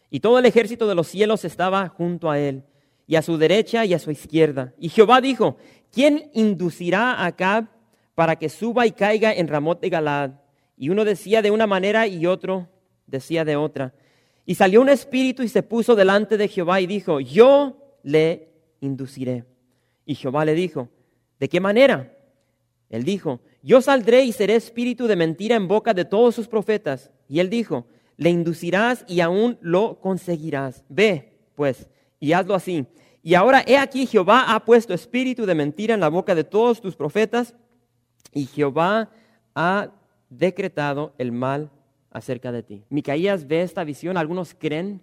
[0.10, 2.64] y todo el ejército de los cielos estaba junto a él,
[3.06, 4.74] y a su derecha y a su izquierda.
[4.80, 5.58] Y Jehová dijo,
[5.92, 7.68] ¿quién inducirá a Acab
[8.16, 10.32] para que suba y caiga en Ramot de Galad?
[10.78, 12.68] Y uno decía de una manera y otro
[13.06, 13.94] decía de otra.
[14.48, 19.46] Y salió un espíritu y se puso delante de Jehová y dijo, yo le induciré.
[20.08, 20.90] Y Jehová le dijo,
[21.40, 22.18] ¿de qué manera?
[22.92, 27.10] Él dijo, yo saldré y seré espíritu de mentira en boca de todos sus profetas.
[27.30, 30.84] Y él dijo, le inducirás y aún lo conseguirás.
[30.90, 31.88] Ve, pues,
[32.20, 32.86] y hazlo así.
[33.24, 36.82] Y ahora he aquí, Jehová ha puesto espíritu de mentira en la boca de todos
[36.82, 37.56] tus profetas,
[38.34, 39.10] y Jehová
[39.56, 39.92] ha
[40.30, 41.72] decretado el mal
[42.10, 42.84] acerca de ti.
[42.90, 45.02] Micaías ve esta visión, algunos creen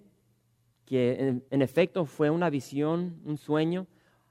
[0.85, 3.87] que en, efecto fue una visión, un sueño,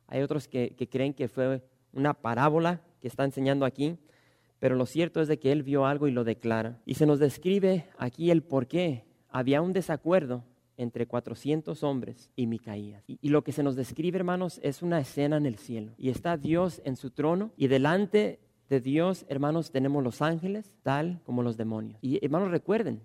[0.08, 3.98] Hay otros que creen que fue una parábola que está enseñando aquí,
[4.60, 6.80] pero lo cierto es de que él vio algo y lo declara.
[6.86, 9.06] Y se nos describe aquí el por qué.
[9.30, 10.44] Había un desacuerdo
[10.78, 13.04] entre 400 hombres y Micaías.
[13.08, 15.94] Y, y, lo que se nos describe, hermanos, es una escena en el cielo.
[15.98, 21.22] Y está Dios en su trono y delante de Dios, hermanos, tenemos los ángeles, tal
[21.24, 21.98] como los demonios.
[22.02, 23.02] Y hermanos, recuerden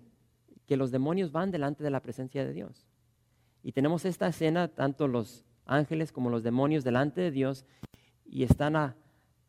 [0.65, 2.87] que los demonios van delante de la presencia de Dios.
[3.63, 7.65] Y tenemos esta escena, tanto los ángeles como los demonios delante de Dios,
[8.25, 8.95] y están a,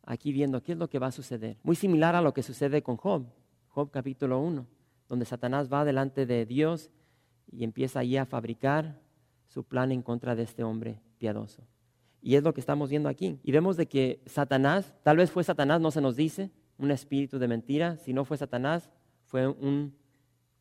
[0.07, 1.59] aquí viendo qué es lo que va a suceder.
[1.63, 3.27] Muy similar a lo que sucede con Job,
[3.69, 4.67] Job capítulo 1,
[5.09, 6.91] donde Satanás va delante de Dios
[7.51, 9.01] y empieza ahí a fabricar
[9.47, 11.63] su plan en contra de este hombre piadoso.
[12.21, 13.39] Y es lo que estamos viendo aquí.
[13.43, 17.39] Y vemos de que Satanás, tal vez fue Satanás, no se nos dice, un espíritu
[17.39, 17.97] de mentira.
[17.99, 18.91] Si no fue Satanás,
[19.27, 19.95] fue un,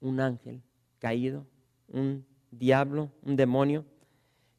[0.01, 0.61] un ángel
[0.99, 1.47] caído,
[1.87, 3.85] un diablo, un demonio.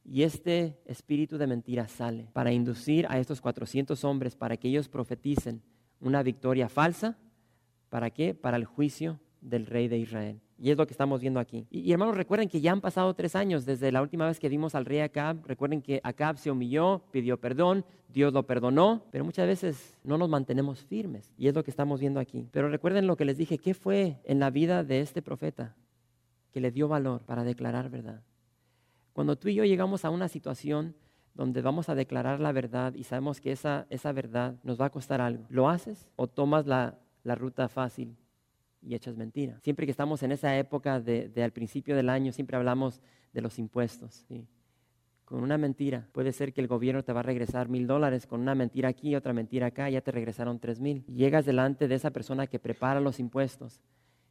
[0.04, 4.88] Y este espíritu de mentira sale para inducir a estos 400 hombres para que ellos
[4.88, 5.62] profeticen
[6.00, 7.16] una victoria falsa.
[7.88, 8.34] ¿Para qué?
[8.34, 10.40] Para el juicio del rey de Israel.
[10.58, 11.66] Y es lo que estamos viendo aquí.
[11.70, 14.74] Y, hermanos, recuerden que ya han pasado tres años desde la última vez que vimos
[14.74, 15.44] al rey Acab.
[15.46, 20.28] Recuerden que Acab se humilló, pidió perdón, Dios lo perdonó, pero muchas veces no nos
[20.28, 21.32] mantenemos firmes.
[21.36, 22.48] Y es lo que estamos viendo aquí.
[22.52, 25.74] Pero recuerden lo que les dije, ¿qué fue en la vida de este profeta
[26.52, 28.22] que le dio valor para declarar verdad?
[29.14, 30.94] Cuando tú y yo llegamos a una situación
[31.32, 34.90] donde vamos a declarar la verdad y sabemos que esa, esa verdad nos va a
[34.90, 38.16] costar algo, ¿lo haces o tomas la, la ruta fácil
[38.82, 39.58] y echas mentira.
[39.60, 43.00] Siempre que estamos en esa época de, de, al principio del año, siempre hablamos
[43.32, 44.26] de los impuestos.
[44.28, 44.46] ¿sí?
[45.24, 48.40] Con una mentira puede ser que el gobierno te va a regresar mil dólares, con
[48.40, 51.04] una mentira aquí, otra mentira acá, ya te regresaron tres mil.
[51.06, 53.80] Llegas delante de esa persona que prepara los impuestos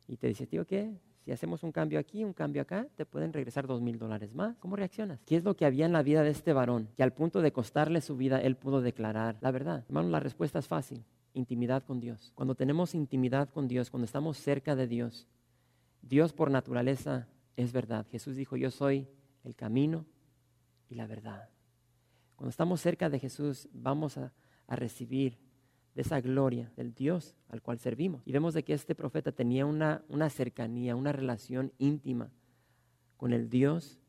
[0.08, 0.93] y te dice, tío, ¿qué?
[1.24, 4.58] Si hacemos un cambio aquí, un cambio acá, te pueden regresar dos mil dólares más.
[4.58, 5.22] ¿Cómo reaccionas?
[5.26, 6.90] ¿Qué es lo que había en la vida de este varón?
[6.98, 9.86] Que al punto de costarle su vida, él pudo declarar la verdad.
[9.88, 12.32] Hermano, la respuesta es fácil intimidad con Dios.
[12.36, 15.28] Cuando tenemos intimidad con Dios, cuando estamos cerca de Dios,
[16.02, 18.06] Dios por naturaleza es verdad.
[18.12, 19.08] Jesús dijo, yo soy
[19.44, 20.06] el camino
[20.90, 21.50] y la verdad.
[22.36, 24.34] Cuando estamos cerca de Jesús, vamos a,
[24.68, 25.40] a recibir
[25.95, 28.21] de esa gloria del Dios al cual servimos.
[28.25, 32.32] Y vemos de que este profeta tenía una, una cercanía, una relación íntima
[33.17, 33.99] con el Dios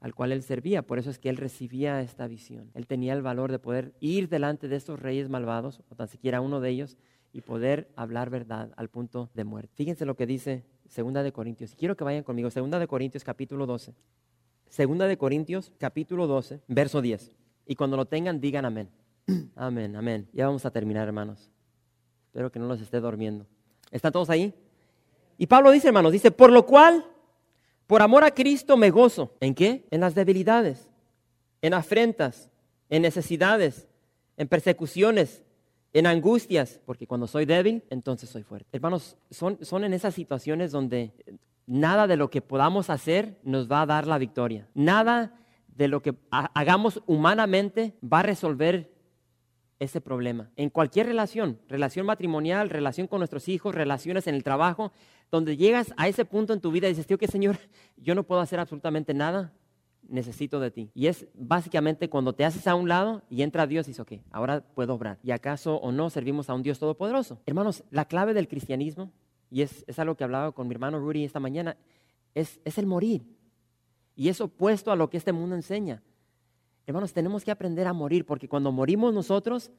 [0.00, 0.82] al cual él servía.
[0.82, 2.70] Por eso es que él recibía esta visión.
[2.74, 6.40] Él tenía el valor de poder ir delante de estos reyes malvados, o tan siquiera
[6.40, 6.98] uno de ellos,
[7.32, 9.72] y poder hablar verdad al punto de muerte.
[9.76, 11.74] Fíjense lo que dice Segunda de Corintios.
[11.76, 12.50] Quiero que vayan conmigo.
[12.50, 13.94] Segunda de Corintios capítulo 12.
[14.68, 17.36] Segunda de Corintios capítulo 12, verso 10.
[17.66, 18.88] Y cuando lo tengan, digan amén.
[19.56, 20.28] amén, amén.
[20.32, 21.50] Ya vamos a terminar, hermanos.
[22.26, 23.46] Espero que no los esté durmiendo.
[23.90, 24.54] ¿Están todos ahí?
[25.38, 27.04] Y Pablo dice, hermanos, dice, por lo cual
[27.86, 29.34] por amor a Cristo me gozo.
[29.40, 29.86] ¿En qué?
[29.90, 30.88] En las debilidades,
[31.60, 32.50] en afrentas,
[32.88, 33.88] en necesidades,
[34.36, 35.42] en persecuciones,
[35.92, 38.68] en angustias, porque cuando soy débil, entonces soy fuerte.
[38.72, 41.12] Hermanos, son, son en esas situaciones donde
[41.66, 44.68] nada de lo que podamos hacer nos va a dar la victoria.
[44.74, 48.91] Nada de lo que hagamos humanamente va a resolver
[49.82, 50.50] ese problema.
[50.56, 54.92] En cualquier relación, relación matrimonial, relación con nuestros hijos, relaciones en el trabajo,
[55.30, 57.56] donde llegas a ese punto en tu vida y dices, tío, que Señor,
[57.96, 59.52] yo no puedo hacer absolutamente nada,
[60.08, 60.90] necesito de ti.
[60.94, 64.12] Y es básicamente cuando te haces a un lado y entra Dios y dice, ok,
[64.30, 65.18] ahora puedo obrar.
[65.22, 67.40] ¿Y acaso o no servimos a un Dios todopoderoso?
[67.46, 69.10] Hermanos, la clave del cristianismo,
[69.50, 71.76] y es, es algo que hablaba con mi hermano Rudy esta mañana,
[72.34, 73.22] es, es el morir.
[74.14, 76.02] Y es opuesto a lo que este mundo enseña.
[76.86, 79.70] Hermanos, tenemos que aprender a morir porque cuando morimos nosotros,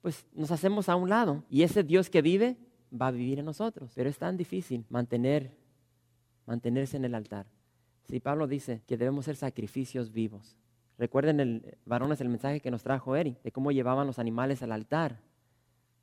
[0.00, 2.56] pues nos hacemos a un lado y ese Dios que vive
[2.92, 3.92] va a vivir en nosotros.
[3.94, 5.56] Pero es tan difícil mantener,
[6.46, 7.46] mantenerse en el altar.
[8.08, 10.56] Si Pablo dice que debemos ser sacrificios vivos.
[10.98, 14.72] Recuerden, el, varones, el mensaje que nos trajo Eri, de cómo llevaban los animales al
[14.72, 15.18] altar.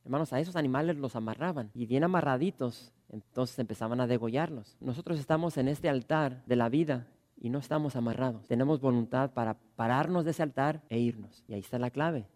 [0.04, 4.78] Hermanos, a esos animales los amarraban y bien amarraditos, entonces empezaban a degollarlos.
[4.80, 7.08] Nosotros estamos en este altar de la vida
[7.40, 8.48] y no estamos amarrados.
[8.48, 11.44] Tenemos voluntad para pararnos de ese altar e irnos.
[11.48, 12.28] Y ahí está la clave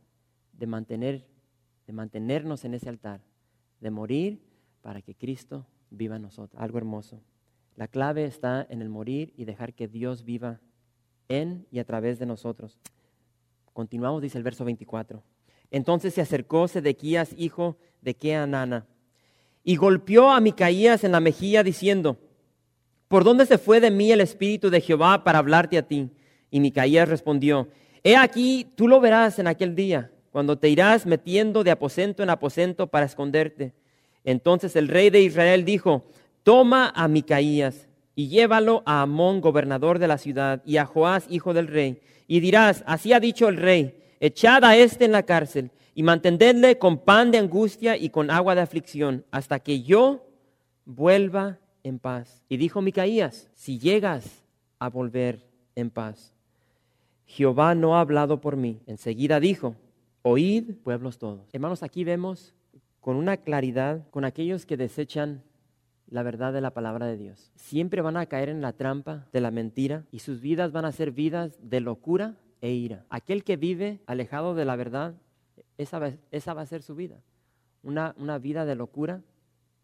[0.54, 1.26] de mantener
[1.88, 3.22] de mantenernos en ese altar,
[3.80, 4.42] de morir
[4.82, 6.62] para que Cristo viva en nosotros.
[6.62, 7.22] Algo hermoso.
[7.76, 10.62] La clave está en el morir y dejar que Dios viva
[11.28, 12.80] en y a través de nosotros.
[13.74, 15.24] Continuamos, dice el verso 24.
[15.72, 18.86] Entonces se acercó Sedequías, hijo de Keanana,
[19.64, 22.20] y golpeó a Micaías en la mejilla diciendo,
[23.14, 26.10] ¿Por dónde se fue de mí el Espíritu de Jehová para hablarte a ti?
[26.50, 27.68] Y Micaías respondió,
[28.04, 32.32] He aquí, tú lo verás en aquel día, cuando te irás metiendo de aposento en
[32.32, 33.76] aposento para esconderte.
[34.24, 36.08] Entonces el rey de Israel dijo,
[36.42, 41.54] Toma a Micaías y llévalo a Amón, gobernador de la ciudad, y a Joás, hijo
[41.54, 45.70] del rey, y dirás, así ha dicho el rey, echad a éste en la cárcel
[45.94, 50.26] y mantenedle con pan de angustia y con agua de aflicción, hasta que yo
[50.86, 52.44] vuelva en paz.
[52.50, 54.44] Y dijo Micaías, si llegas
[54.80, 56.34] a volver en paz,
[57.26, 58.82] Jehová no ha hablado por mí.
[58.86, 59.76] Enseguida dijo,
[60.22, 61.48] oíd pueblos todos.
[61.54, 62.54] Hermanos, aquí vemos
[63.00, 65.44] con una claridad con aquellos que desechan
[66.08, 67.52] la verdad de la palabra de Dios.
[67.56, 70.92] Siempre van a caer en la trampa de la mentira y sus vidas van a
[70.92, 73.06] ser vidas de locura e ira.
[73.10, 75.16] Aquel que vive alejado de la verdad,
[75.78, 77.18] esa va, a ser su vida.
[77.82, 79.22] Una, una vida de locura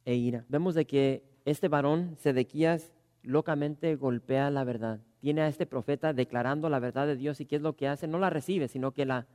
[0.05, 0.45] e ira.
[0.47, 4.99] Vemos de que este varón, Sedequías, locamente golpea la verdad.
[5.19, 8.07] Tiene a este profeta declarando la verdad de Dios y qué es lo que hace.
[8.07, 9.27] No la recibe, sino que la,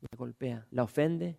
[0.00, 1.36] la golpea, la ofende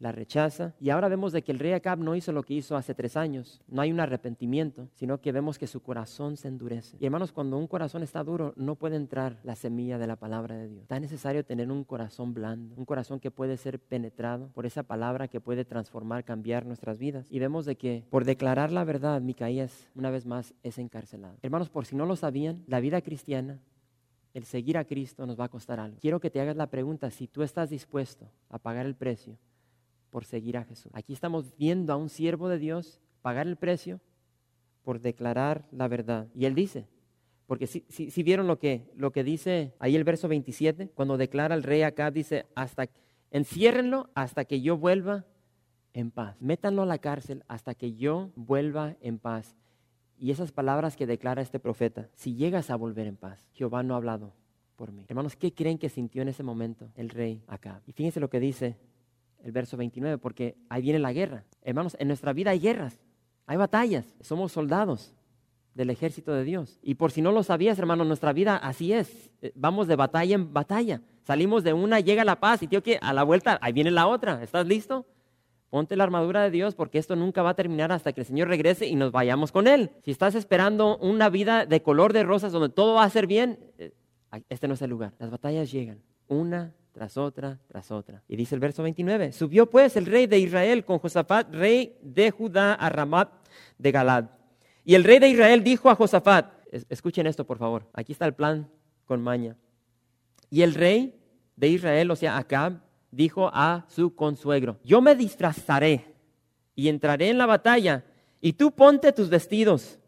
[0.00, 0.74] la rechaza.
[0.80, 3.16] Y ahora vemos de que el rey Acab no hizo lo que hizo hace tres
[3.16, 3.60] años.
[3.68, 6.96] No hay un arrepentimiento, sino que vemos que su corazón se endurece.
[6.98, 10.56] Y hermanos, cuando un corazón está duro, no puede entrar la semilla de la palabra
[10.56, 10.82] de Dios.
[10.82, 15.28] Está necesario tener un corazón blando, un corazón que puede ser penetrado por esa palabra
[15.28, 17.26] que puede transformar, cambiar nuestras vidas.
[17.30, 21.36] Y vemos de que por declarar la verdad, Micaías una vez más es encarcelado.
[21.42, 23.60] Hermanos, por si no lo sabían, la vida cristiana
[24.32, 25.98] el seguir a Cristo nos va a costar algo.
[26.00, 29.36] Quiero que te hagas la pregunta si tú estás dispuesto a pagar el precio
[30.10, 30.92] por seguir a Jesús.
[30.94, 34.00] Aquí estamos viendo a un siervo de Dios pagar el precio
[34.82, 36.28] por declarar la verdad.
[36.34, 36.88] Y él dice,
[37.46, 41.62] porque si, vieron lo que, lo que dice ahí el verso 27, cuando declara el
[41.62, 42.88] rey acá, dice, hasta,
[43.30, 45.24] enciérrenlo hasta que yo vuelva
[45.92, 46.40] en paz.
[46.40, 49.56] Métanlo a la cárcel hasta que yo vuelva en paz.
[50.18, 53.94] Y esas palabras que declara este profeta, si llegas a volver en paz, Jehová no
[53.94, 54.34] ha hablado
[54.76, 55.04] por mí.
[55.08, 57.82] Hermanos, ¿qué creen que sintió en ese momento el rey acá?
[57.86, 58.76] Y fíjense lo que dice
[59.44, 61.44] el verso 29, porque ahí viene la guerra.
[61.62, 63.00] Hermanos, en nuestra vida hay guerras,
[63.46, 65.14] hay batallas, somos soldados
[65.74, 66.78] del ejército de Dios.
[66.82, 69.30] Y por si no lo sabías, hermano, nuestra vida así es.
[69.40, 71.00] Eh, vamos de batalla en batalla.
[71.22, 74.06] Salimos de una, llega la paz y tío que a la vuelta, ahí viene la
[74.06, 74.42] otra.
[74.42, 75.06] ¿Estás listo?
[75.70, 78.48] Ponte la armadura de Dios porque esto nunca va a terminar hasta que el Señor
[78.48, 79.90] regrese y nos vayamos con Él.
[80.04, 83.58] Si estás esperando una vida de color de rosas donde todo va a ser bien,
[83.78, 83.92] eh,
[84.48, 85.14] este no es el lugar.
[85.18, 88.22] Las batallas llegan una tras otra, tras otra.
[88.28, 92.30] Y dice el verso 29, subió pues el rey de Israel con Josafat, rey de
[92.30, 93.30] Judá, a Ramat
[93.78, 94.24] de Galad.
[94.84, 96.52] Y el rey de Israel dijo a Josafat,
[96.88, 98.68] escuchen esto por favor, aquí está el plan
[99.04, 99.56] con maña.
[100.50, 101.14] Y el rey
[101.56, 106.14] de Israel, o sea, Acab, dijo a su consuegro, yo me disfrazaré
[106.74, 108.04] y entraré en la batalla,
[108.40, 109.98] y tú ponte tus vestidos.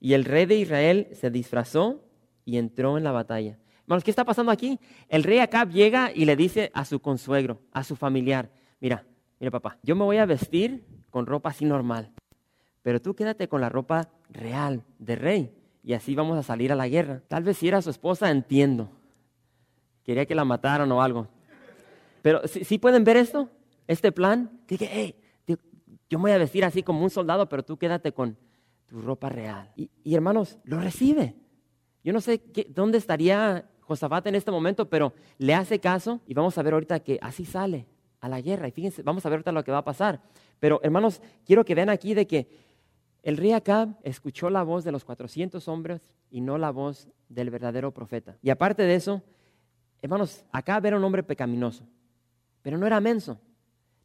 [0.00, 2.02] Y el rey de Israel se disfrazó
[2.44, 3.58] y entró en la batalla.
[3.82, 4.78] Hermanos, ¿qué está pasando aquí?
[5.08, 9.04] El rey Acab llega y le dice a su consuegro, a su familiar, mira,
[9.38, 12.12] mira papá, yo me voy a vestir con ropa así normal,
[12.82, 16.76] pero tú quédate con la ropa real de rey y así vamos a salir a
[16.76, 17.22] la guerra.
[17.28, 18.90] Tal vez si era su esposa, entiendo.
[20.04, 21.28] Quería que la mataran o algo.
[22.22, 23.50] Pero si pueden ver esto,
[23.88, 25.16] este plan, dije, hey,
[26.12, 28.36] yo me voy a vestir así como un soldado, pero tú quédate con
[28.86, 29.72] tu ropa real.
[29.76, 31.34] Y, hermanos, lo recibe.
[32.04, 36.56] Yo no sé dónde estaría Josafat en este momento, pero le hace caso y vamos
[36.56, 37.86] a ver ahorita que así sale
[38.20, 38.68] a la guerra.
[38.68, 40.22] Y fíjense, vamos a ver ahorita lo que va a pasar.
[40.58, 42.48] Pero hermanos, quiero que vean aquí de que
[43.22, 47.50] el rey Acab escuchó la voz de los 400 hombres y no la voz del
[47.50, 48.36] verdadero profeta.
[48.42, 49.22] Y aparte de eso,
[50.00, 51.84] hermanos, Acab era un hombre pecaminoso,
[52.62, 53.40] pero no era menso.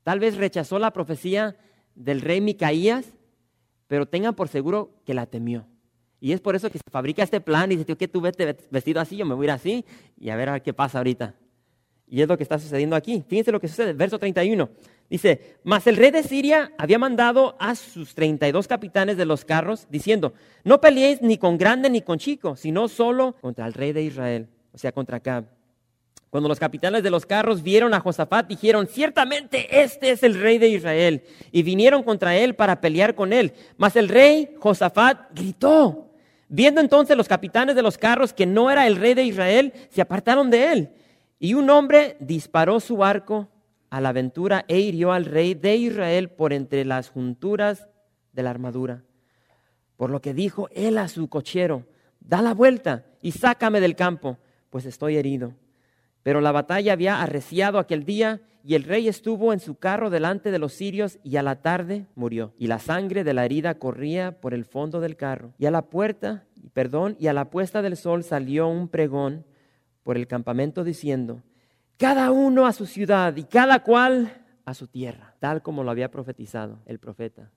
[0.04, 1.56] Tal vez rechazó la profecía
[1.96, 3.14] del rey Micaías,
[3.88, 5.66] pero tengan por seguro que la temió.
[6.20, 8.58] Y es por eso que se fabrica este plan y dice, tío, que tú vete
[8.72, 9.86] vestido así, yo me voy a ir así
[10.20, 11.36] y a ver, qué pasa ahorita.
[12.10, 13.24] Y es lo que está sucediendo aquí.
[13.28, 14.70] Fíjense lo que sucede, verso 31.
[15.10, 19.88] Dice, mas el rey de Siria había mandado a sus 32 capitanes de los carros,
[19.90, 24.04] diciendo, no peleéis ni con grande ni con chico, sino solo contra el rey de
[24.04, 25.46] Israel, o sea, contra Acab.
[26.30, 30.58] Cuando los capitanes de los carros vieron a Josafat, dijeron, ciertamente este es el rey
[30.58, 31.24] de Israel.
[31.54, 33.54] Y vinieron contra él para pelear con él.
[33.78, 36.07] Mas el rey Josafat gritó,
[36.50, 40.02] Viendo entonces los capitanes de los carros que no era el rey de Israel, se
[40.02, 40.90] apartaron de él.
[41.40, 43.50] Y un hombre disparó su arco
[43.90, 47.88] a la aventura e hirió al rey de Israel por entre las junturas
[48.34, 49.04] de la armadura.
[49.98, 51.86] Por lo que dijo él a su cochero,
[52.20, 54.38] da la vuelta y sácame del campo,
[54.70, 55.54] pues estoy herido.
[56.28, 60.52] Pero la batalla había arreciado aquel día y el rey estuvo en su carro delante
[60.52, 62.54] de los sirios y a la tarde murió.
[62.58, 65.54] Y la sangre de la herida corría por el fondo del carro.
[65.58, 69.46] Y a la puerta, perdón, y a la puesta del sol salió un pregón
[70.04, 71.44] por el campamento diciendo,
[71.96, 74.30] cada uno a su ciudad y cada cual
[74.66, 77.52] a su tierra, tal como lo había profetizado el profeta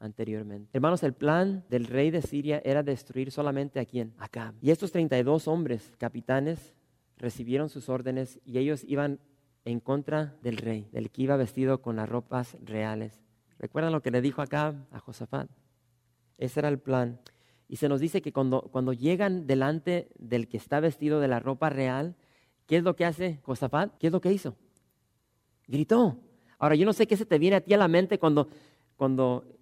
[0.00, 0.70] anteriormente.
[0.72, 4.14] Hermanos, el plan del rey de Siria era destruir solamente a quién?
[4.18, 4.52] Acá.
[4.60, 6.74] Y estos 32 hombres, capitanes,
[7.16, 9.20] recibieron sus órdenes y ellos iban
[9.64, 13.20] en contra del rey, del que iba vestido con las ropas reales.
[13.58, 15.50] ¿Recuerdan lo que le dijo acá a Josafat?
[16.38, 17.18] Ese era el plan.
[17.68, 21.40] Y se nos dice que cuando, cuando llegan delante del que está vestido de la
[21.40, 22.14] ropa real,
[22.66, 23.96] ¿qué es lo que hace Josafat?
[23.98, 24.56] ¿Qué es lo que hizo?
[25.66, 26.18] Gritó.
[26.58, 28.48] Ahora, yo no sé qué se te viene a ti a la mente cuando,
[28.96, 29.55] cuando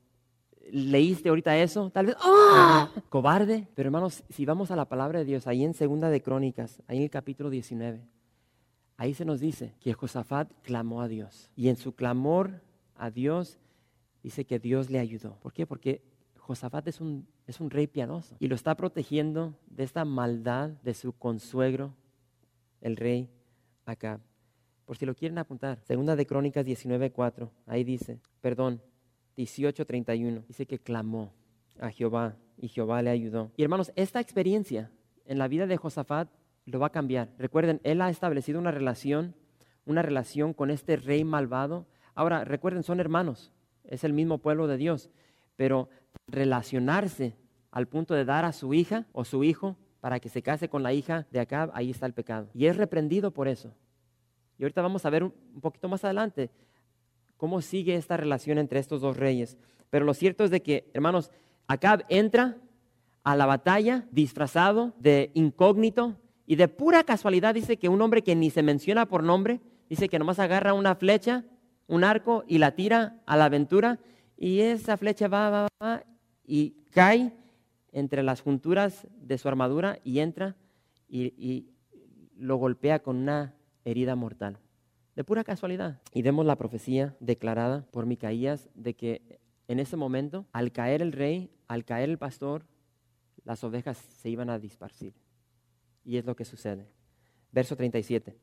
[0.70, 1.90] leíste ahorita eso.
[1.90, 2.90] Tal vez, ¡ah!
[3.08, 3.68] Cobarde.
[3.74, 6.98] Pero hermanos, si vamos a la palabra de Dios, ahí en Segunda de Crónicas, ahí
[6.98, 8.02] en el capítulo 19,
[8.96, 11.50] ahí se nos dice que Josafat clamó a Dios.
[11.56, 12.62] Y en su clamor
[12.96, 13.58] a Dios,
[14.22, 15.36] dice que Dios le ayudó.
[15.40, 15.66] ¿Por qué?
[15.66, 16.02] Porque
[16.38, 20.94] Josafat es un, es un rey piadoso y lo está protegiendo de esta maldad de
[20.94, 21.94] su consuegro,
[22.80, 23.30] el rey
[23.86, 24.20] Acab.
[24.84, 28.82] Por si lo quieren apuntar, segunda de Crónicas 19:4, ahí dice, perdón,
[29.36, 31.32] 18:31, dice que clamó
[31.80, 33.50] a Jehová y Jehová le ayudó.
[33.56, 34.90] Y hermanos, esta experiencia
[35.26, 36.28] en la vida de Josafat
[36.66, 37.30] lo va a cambiar.
[37.38, 39.34] Recuerden, él ha establecido una relación,
[39.86, 41.86] una relación con este rey malvado.
[42.14, 43.52] Ahora, recuerden, son hermanos,
[43.84, 45.10] es el mismo pueblo de Dios,
[45.56, 45.88] pero
[46.26, 47.36] relacionarse
[47.70, 50.82] al punto de dar a su hija o su hijo para que se case con
[50.82, 52.48] la hija de Acab, ahí está el pecado.
[52.54, 53.74] Y es reprendido por eso.
[54.58, 56.50] Y ahorita vamos a ver un poquito más adelante
[57.44, 59.58] cómo sigue esta relación entre estos dos reyes.
[59.90, 61.30] Pero lo cierto es de que, hermanos,
[61.66, 62.56] Acab entra
[63.22, 68.34] a la batalla disfrazado de incógnito y de pura casualidad dice que un hombre que
[68.34, 71.44] ni se menciona por nombre, dice que nomás agarra una flecha,
[71.86, 73.98] un arco y la tira a la aventura
[74.38, 76.02] y esa flecha va, va, va
[76.46, 77.30] y cae
[77.92, 80.56] entre las junturas de su armadura y entra
[81.10, 81.66] y,
[82.38, 83.54] lo golpea con una
[83.84, 84.56] herida mortal.
[85.16, 86.00] De pura casualidad.
[86.12, 91.12] Y vemos la profecía declarada por Micaías de que en ese momento, al caer el
[91.12, 92.66] rey, al caer el pastor,
[93.44, 95.14] las ovejas se iban a disparcir.
[96.04, 96.88] Y es lo que sucede.
[97.52, 98.36] Verso 37.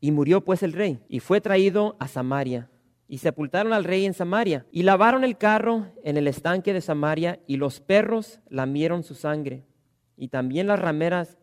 [0.00, 2.70] Y murió pues el rey y fue traído a Samaria
[3.08, 7.40] y sepultaron al rey en Samaria, y lavaron el carro en el estanque de Samaria,
[7.46, 9.64] y los perros lamieron su sangre,
[10.16, 11.38] y también las rameras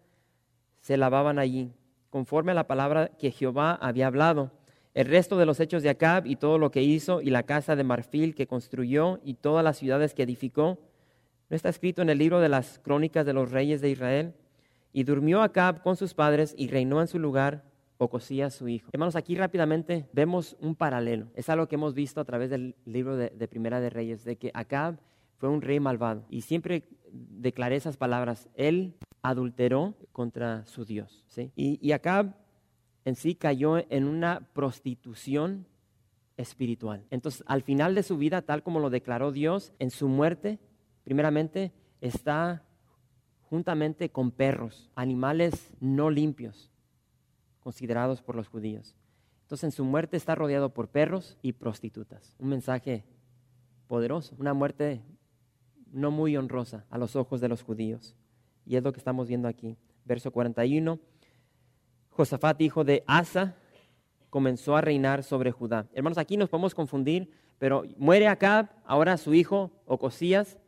[0.82, 1.72] se lavaban allí,
[2.14, 4.52] conforme a la palabra que Jehová había hablado.
[4.94, 7.76] El resto de los hechos de Acab y todo lo que hizo, y la casa
[7.76, 10.78] de marfil que construyó, y todas las ciudades que edificó,
[11.50, 14.36] no está escrito en el libro de las crónicas de los reyes de Israel.
[14.92, 17.64] Y durmió Acab con sus padres y reinó en su lugar
[17.98, 18.92] Ocosía su hijo.
[18.94, 21.30] Hermanos, aquí rápidamente vemos un paralelo.
[21.34, 24.52] Es algo que hemos visto a través del libro de, Primera de Reyes, de que
[24.54, 25.00] Acab
[25.38, 26.26] fue un rey malvado.
[26.30, 28.50] Y siempre declaré esas palabras.
[28.56, 31.24] Él adulteró contra su Dios.
[31.28, 31.52] ¿sí?
[31.56, 32.36] Y, y Acab
[33.06, 35.68] en sí cayó en una prostitución
[36.38, 37.06] espiritual.
[37.10, 40.60] Entonces, al final de su vida, tal como lo declaró Dios, en su muerte,
[41.04, 41.72] primeramente,
[42.02, 42.64] está
[43.50, 46.72] juntamente con perros, animales no limpios
[47.60, 48.96] considerados por los judíos.
[49.44, 52.36] Entonces en su muerte está rodeado por perros y prostitutas.
[52.40, 53.06] Un mensaje
[53.88, 55.04] poderoso, una muerte
[55.94, 58.16] no muy honrosa a los ojos de los judíos.
[58.66, 59.78] Y es lo que estamos viendo aquí.
[60.04, 61.00] Verso 41.
[62.10, 63.56] Josafat, hijo de Asa,
[64.30, 65.88] comenzó a reinar sobre Judá.
[65.94, 70.60] Hermanos, aquí nos podemos confundir, pero muere Acab, ahora su hijo Ocosías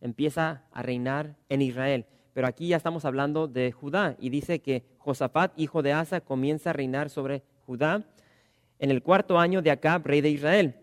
[0.00, 2.06] empieza a reinar en Israel.
[2.32, 6.70] Pero aquí ya estamos hablando de Judá y dice que Josafat, hijo de Asa, comienza
[6.70, 8.04] a reinar sobre Judá
[8.78, 10.76] en el cuarto año de Acab, rey de Israel.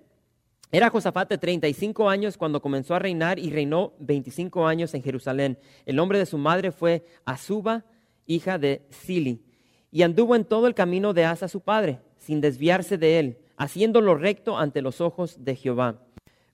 [0.73, 5.59] Era Josafat de 35 años cuando comenzó a reinar y reinó 25 años en Jerusalén.
[5.85, 7.85] El nombre de su madre fue Azuba,
[8.25, 9.45] hija de Sili.
[9.91, 14.01] Y anduvo en todo el camino de Asa su padre, sin desviarse de él, haciendo
[14.01, 15.99] lo recto ante los ojos de Jehová.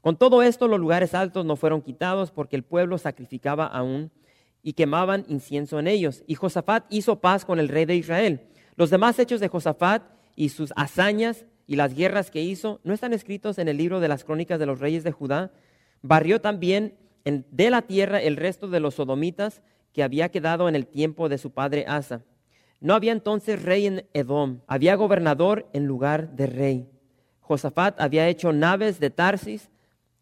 [0.02, 4.12] Con todo esto los lugares altos no fueron quitados porque el pueblo sacrificaba aún
[4.62, 6.26] y quemaban incienso en ellos.
[6.28, 8.42] Y Josafat hizo paz con el rey de Israel.
[8.76, 10.04] Los demás hechos de Josafat
[10.36, 14.08] y sus hazañas y las guerras que hizo no están escritos en el libro de
[14.08, 15.52] las crónicas de los reyes de Judá.
[16.02, 19.62] Barrió también de la tierra el resto de los sodomitas
[19.94, 22.24] que había quedado en el tiempo de su padre Asa.
[22.82, 26.90] No había entonces rey en Edom, había gobernador en lugar de rey.
[27.42, 29.70] Josafat había hecho naves de Tarsis,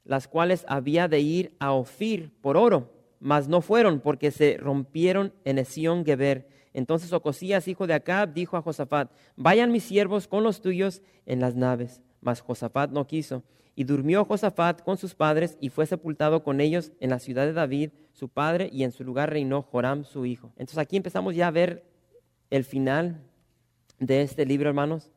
[0.04, 5.34] las cuales había de ir a Ofir por oro mas no fueron porque se rompieron
[5.44, 6.48] en Esión Geber.
[6.78, 11.40] Entonces Ocosías, hijo de Acab, dijo a Josafat, vayan mis siervos con los tuyos en
[11.40, 12.02] las naves.
[12.22, 13.44] Mas Josafat no quiso.
[13.76, 17.54] Y durmió Josafat con sus padres y fue sepultado con ellos en la ciudad de
[17.54, 20.52] David, su padre, y en su lugar reinó Joram, su hijo.
[20.52, 21.84] Entonces aquí empezamos ya a ver
[22.52, 23.24] el final
[24.00, 25.12] de este libro, hermanos.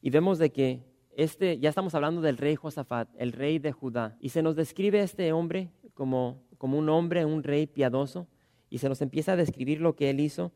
[0.00, 0.84] Y vemos de que
[1.16, 4.16] este, ya estamos hablando del rey Josafat, el rey de Judá.
[4.20, 8.26] Y se nos describe este hombre como como un hombre, un rey piadoso,
[8.70, 10.50] y se nos empieza a describir lo que él hizo.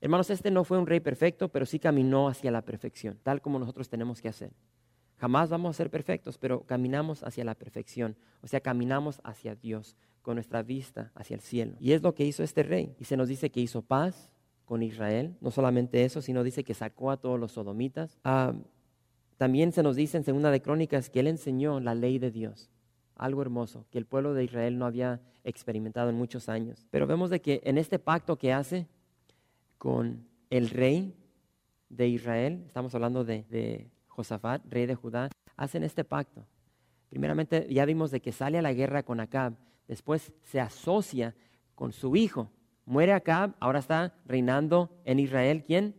[0.00, 3.58] Hermanos, este no fue un rey perfecto, pero sí caminó hacia la perfección, tal como
[3.58, 4.52] nosotros tenemos que hacer.
[5.18, 8.16] Jamás vamos a ser perfectos, pero caminamos hacia la perfección.
[8.40, 11.74] O sea, caminamos hacia Dios con nuestra vista hacia el cielo.
[11.80, 12.94] Y es lo que hizo este rey.
[13.00, 14.30] Y se nos dice que hizo paz
[14.64, 15.36] con Israel.
[15.40, 18.20] No solamente eso, sino dice que sacó a todos los sodomitas.
[18.22, 18.54] Ah,
[19.38, 22.70] también se nos dice en Segunda de Crónicas que él enseñó la ley de Dios.
[23.16, 26.86] Algo hermoso que el pueblo de Israel no había experimentado en muchos años.
[26.90, 28.86] Pero vemos de que en este pacto que hace
[29.78, 31.14] con el rey
[31.88, 36.44] de Israel, estamos hablando de, Josafat, rey de Judá, hacen este pacto.
[37.08, 39.54] Primeramente ya vimos de que sale a la guerra con Acab,
[39.86, 41.34] después se asocia
[41.74, 42.50] con su hijo.
[42.84, 45.94] Muere Acab, ahora está reinando en Israel, ¿quién?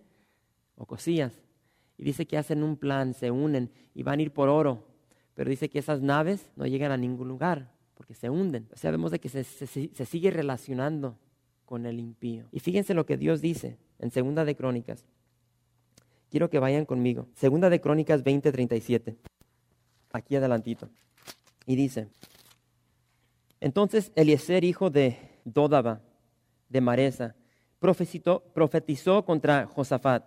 [0.75, 1.41] Ocosías.
[1.97, 4.85] Y dice que hacen un plan, se unen y van a ir por oro.
[5.33, 8.67] Pero dice que esas naves no llegan a ningún lugar porque se hunden.
[8.73, 11.17] O sea, vemos de que se, se sigue relacionando
[11.69, 12.47] con el impío.
[12.51, 15.05] Y fíjense lo que Dios dice en Segunda de Crónicas.
[16.31, 17.27] Quiero que vayan conmigo.
[17.35, 19.17] Segunda de Crónicas 20:37.
[20.11, 20.89] Aquí adelantito.
[21.67, 22.07] Y dice,
[23.59, 26.01] entonces Eliezer, hijo de Dodaba,
[26.69, 27.35] de Maresa,
[27.77, 30.25] profetizó, contra Josafat,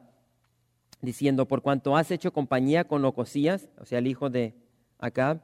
[1.01, 4.55] diciendo, por cuanto has hecho compañía con Ocosías, o sea, el hijo de
[4.97, 5.40] Acab,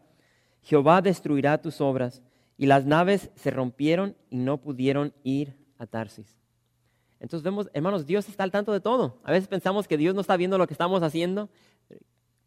[0.62, 2.22] Jehová destruirá tus obras.
[2.56, 6.36] Y las naves se rompieron y no pudieron ir a Tarsis.
[7.20, 9.20] Entonces vemos, hermanos, Dios está al tanto de todo.
[9.24, 11.48] A veces pensamos que Dios no está viendo lo que estamos haciendo.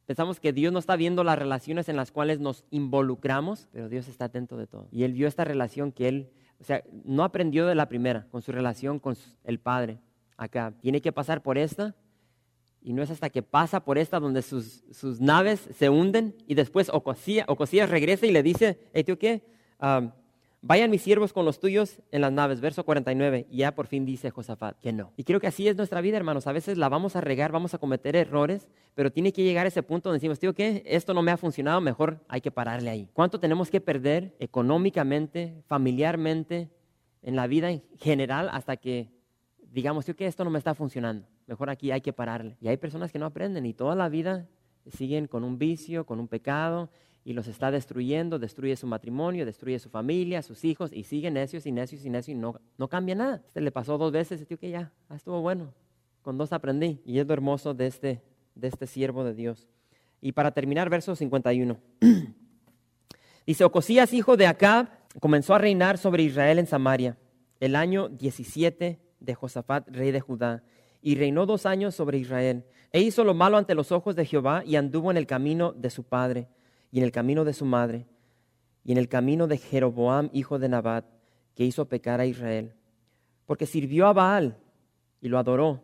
[0.05, 4.07] Pensamos que Dios no está viendo las relaciones en las cuales nos involucramos, pero Dios
[4.07, 4.88] está atento de todo.
[4.91, 8.41] Y Él vio esta relación que Él, o sea, no aprendió de la primera, con
[8.41, 9.99] su relación con el Padre.
[10.38, 11.95] Acá, tiene que pasar por esta,
[12.82, 16.55] y no es hasta que pasa por esta donde sus, sus naves se hunden, y
[16.55, 19.43] después Ocosías, regresa y le dice, hey, ¿tú qué?
[19.79, 20.13] Ah,
[20.64, 23.47] Vayan mis siervos con los tuyos en las naves, verso 49.
[23.49, 25.12] Y ya por fin dice Josafat que no.
[25.18, 26.45] Y creo que así es nuestra vida, hermanos.
[26.45, 29.70] A veces la vamos a regar, vamos a cometer errores, pero tiene que llegar a
[29.70, 30.84] ese punto donde decimos, tío, ¿qué?
[30.86, 33.09] Esto no me ha funcionado, mejor hay que pararle ahí.
[33.12, 36.70] ¿Cuánto tenemos que perder económicamente, familiarmente,
[37.24, 39.09] en la vida en general hasta que
[39.72, 41.28] digamos, tío, que esto no me está funcionando?
[41.47, 42.57] Mejor aquí hay que pararle.
[42.62, 44.47] Y hay personas que no aprenden y toda la vida
[44.86, 46.91] siguen con un vicio, con un pecado
[47.24, 51.65] y los está destruyendo, destruye su matrimonio, destruye su familia, sus hijos, y sigue necios
[51.65, 53.41] y necios y necios y no, no cambia nada.
[53.45, 55.74] Este le pasó dos veces, tío, que ya, estuvo bueno,
[56.24, 56.99] con dos aprendí.
[57.05, 58.22] Y es lo hermoso de este,
[58.55, 59.67] de este siervo de Dios.
[60.19, 61.78] Y para terminar, verso 51.
[63.45, 64.88] Dice, Ocosías, hijo de Acab,
[65.19, 67.17] comenzó a reinar sobre Israel en Samaria,
[67.59, 70.63] el año 17 de Josafat, rey de Judá,
[71.03, 72.63] y reinó dos años sobre Israel.
[72.91, 75.89] E hizo lo malo ante los ojos de Jehová y anduvo en el camino de
[75.89, 76.47] su padre
[76.91, 78.05] y en el camino de su madre,
[78.83, 81.05] y en el camino de Jeroboam, hijo de Nabat,
[81.55, 82.73] que hizo pecar a Israel.
[83.45, 84.57] Porque sirvió a Baal
[85.21, 85.83] y lo adoró,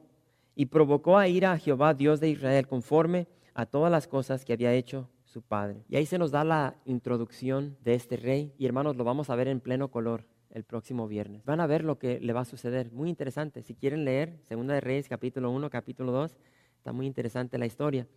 [0.56, 4.54] y provocó a ira a Jehová, Dios de Israel, conforme a todas las cosas que
[4.54, 5.84] había hecho su padre.
[5.88, 9.36] Y ahí se nos da la introducción de este rey, y hermanos, lo vamos a
[9.36, 11.46] ver en pleno color el próximo viernes.
[11.46, 12.92] Van a ver lo que le va a suceder.
[12.92, 13.62] Muy interesante.
[13.62, 16.36] Si quieren leer Segunda de Reyes, capítulo 1, capítulo 2,
[16.78, 18.08] está muy interesante la historia.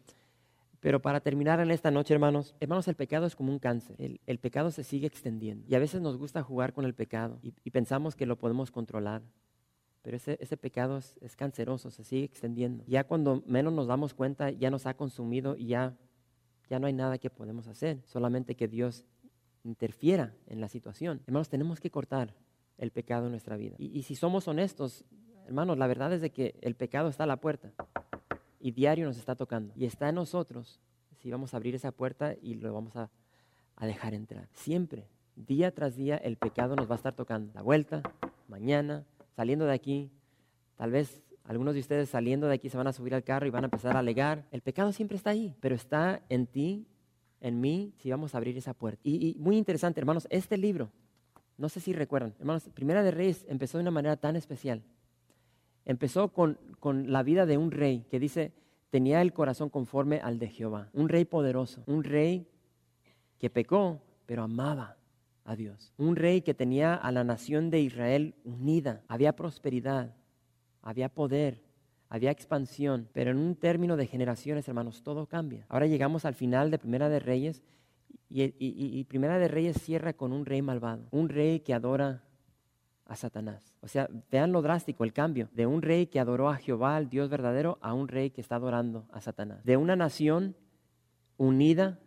[0.80, 3.96] Pero para terminar en esta noche, hermanos, hermanos, el pecado es como un cáncer.
[4.26, 5.66] El, pecado se sigue extendiendo.
[5.68, 9.22] Y a veces nos gusta jugar con el pecado y, pensamos que lo podemos controlar.
[10.02, 12.82] Pero ese, pecado es, es, canceroso, se sigue extendiendo.
[12.86, 15.94] Ya cuando menos nos damos cuenta, ya nos ha consumido y ya,
[16.70, 18.00] ya no hay nada que podemos hacer.
[18.06, 19.04] Solamente que Dios
[19.62, 21.20] interfiera en la situación.
[21.26, 22.34] Hermanos, tenemos que cortar
[22.78, 23.76] el pecado en nuestra vida.
[23.76, 25.04] Y, y si somos honestos,
[25.46, 27.74] hermanos, la verdad es de que el pecado está a la puerta
[28.60, 29.72] y diario nos está tocando.
[29.74, 30.78] Y está en nosotros
[31.20, 33.10] si vamos a abrir esa puerta y lo vamos a,
[33.80, 34.46] dejar entrar.
[34.52, 37.50] Siempre, día tras día, el pecado nos va a estar tocando.
[37.54, 38.02] La vuelta,
[38.46, 40.10] mañana, saliendo de aquí,
[40.76, 43.50] tal vez algunos de ustedes saliendo de aquí se van a subir al carro y
[43.50, 44.46] van a empezar a alegar.
[44.50, 46.86] El pecado siempre está ahí, pero está en ti,
[47.40, 49.00] en mí, si vamos a abrir esa puerta.
[49.02, 50.90] Y, y muy interesante, hermanos, este libro,
[51.56, 54.82] no sé si recuerdan, hermanos, Primera de Reyes empezó de una manera tan especial
[55.90, 56.56] empezó con,
[57.10, 58.52] la vida de un rey que dice,
[58.90, 60.88] tenía el corazón conforme al de Jehová.
[60.92, 62.46] Un rey poderoso, un rey
[63.38, 64.96] que pecó, pero amaba
[65.44, 65.92] a Dios.
[65.96, 69.02] Un rey que tenía a la nación de Israel unida.
[69.08, 70.14] Había prosperidad,
[70.80, 71.60] había poder,
[72.08, 75.66] había expansión, pero en un término de generaciones, hermanos, todo cambia.
[75.68, 77.62] Ahora llegamos al final de Primera de Reyes
[78.28, 82.22] y, y Primera de Reyes cierra con un rey malvado, un rey que adora
[83.10, 83.74] a Satanás.
[83.80, 87.10] O sea, vean lo drástico, el cambio de un rey que adoró a Jehová, al
[87.10, 89.64] Dios verdadero, a un rey que está adorando a Satanás.
[89.64, 90.54] De una nación
[91.36, 91.98] unida,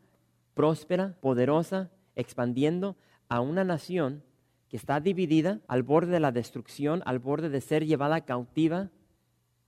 [0.54, 2.96] próspera, poderosa, expandiendo,
[3.28, 4.24] a una nación
[4.70, 8.90] que está dividida al borde de la destrucción, al borde de ser llevada cautiva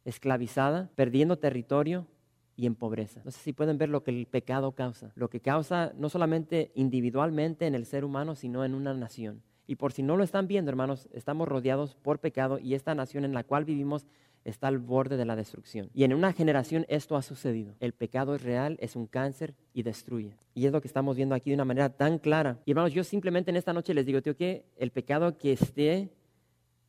[0.05, 2.07] esclavizada, perdiendo territorio
[2.55, 3.21] y en pobreza.
[3.25, 5.11] No sé si pueden ver lo que el pecado causa.
[5.15, 9.41] Lo que causa no solamente individualmente en el ser humano, sino en una nación.
[9.67, 13.25] Y por si no lo están viendo, hermanos, estamos rodeados por pecado y esta nación
[13.25, 14.05] en la cual vivimos
[14.43, 15.89] está al borde de la destrucción.
[15.93, 17.75] Y en una generación esto ha sucedido.
[17.79, 20.37] El pecado es real, es un cáncer y destruye.
[20.53, 22.61] Y es lo que estamos viendo aquí de una manera tan clara.
[22.65, 26.11] Y hermanos, yo simplemente en esta noche les digo, tío, que el pecado que esté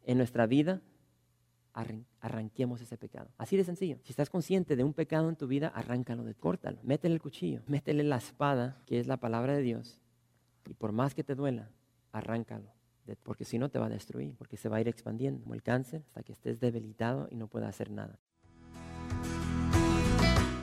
[0.04, 0.82] en nuestra vida,
[2.20, 3.28] arranquemos ese pecado.
[3.36, 3.98] Así de sencillo.
[4.02, 7.62] Si estás consciente de un pecado en tu vida, arráncalo, de, córtalo, métele el cuchillo,
[7.66, 9.98] métele la espada, que es la palabra de Dios.
[10.66, 11.68] Y por más que te duela,
[12.16, 12.76] arráncalo
[13.22, 15.62] porque si no te va a destruir, porque se va a ir expandiendo como el
[15.62, 18.18] cáncer hasta que estés debilitado y no puedas hacer nada.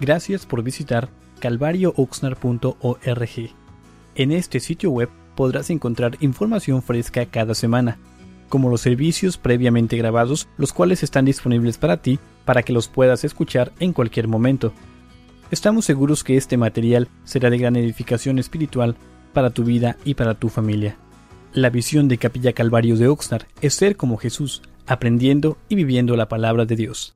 [0.02, 3.50] Gracias por visitar calvariooxnar.org.
[4.16, 7.98] En este sitio web podrás encontrar información fresca cada semana,
[8.50, 13.24] como los servicios previamente grabados, los cuales están disponibles para ti para que los puedas
[13.24, 14.74] escuchar en cualquier momento.
[15.50, 18.98] Estamos seguros que este material será de gran edificación espiritual
[19.34, 20.98] para tu vida y para tu familia.
[21.54, 26.28] La visión de Capilla Calvario de Oxnard es ser como Jesús, aprendiendo y viviendo la
[26.28, 27.16] palabra de Dios.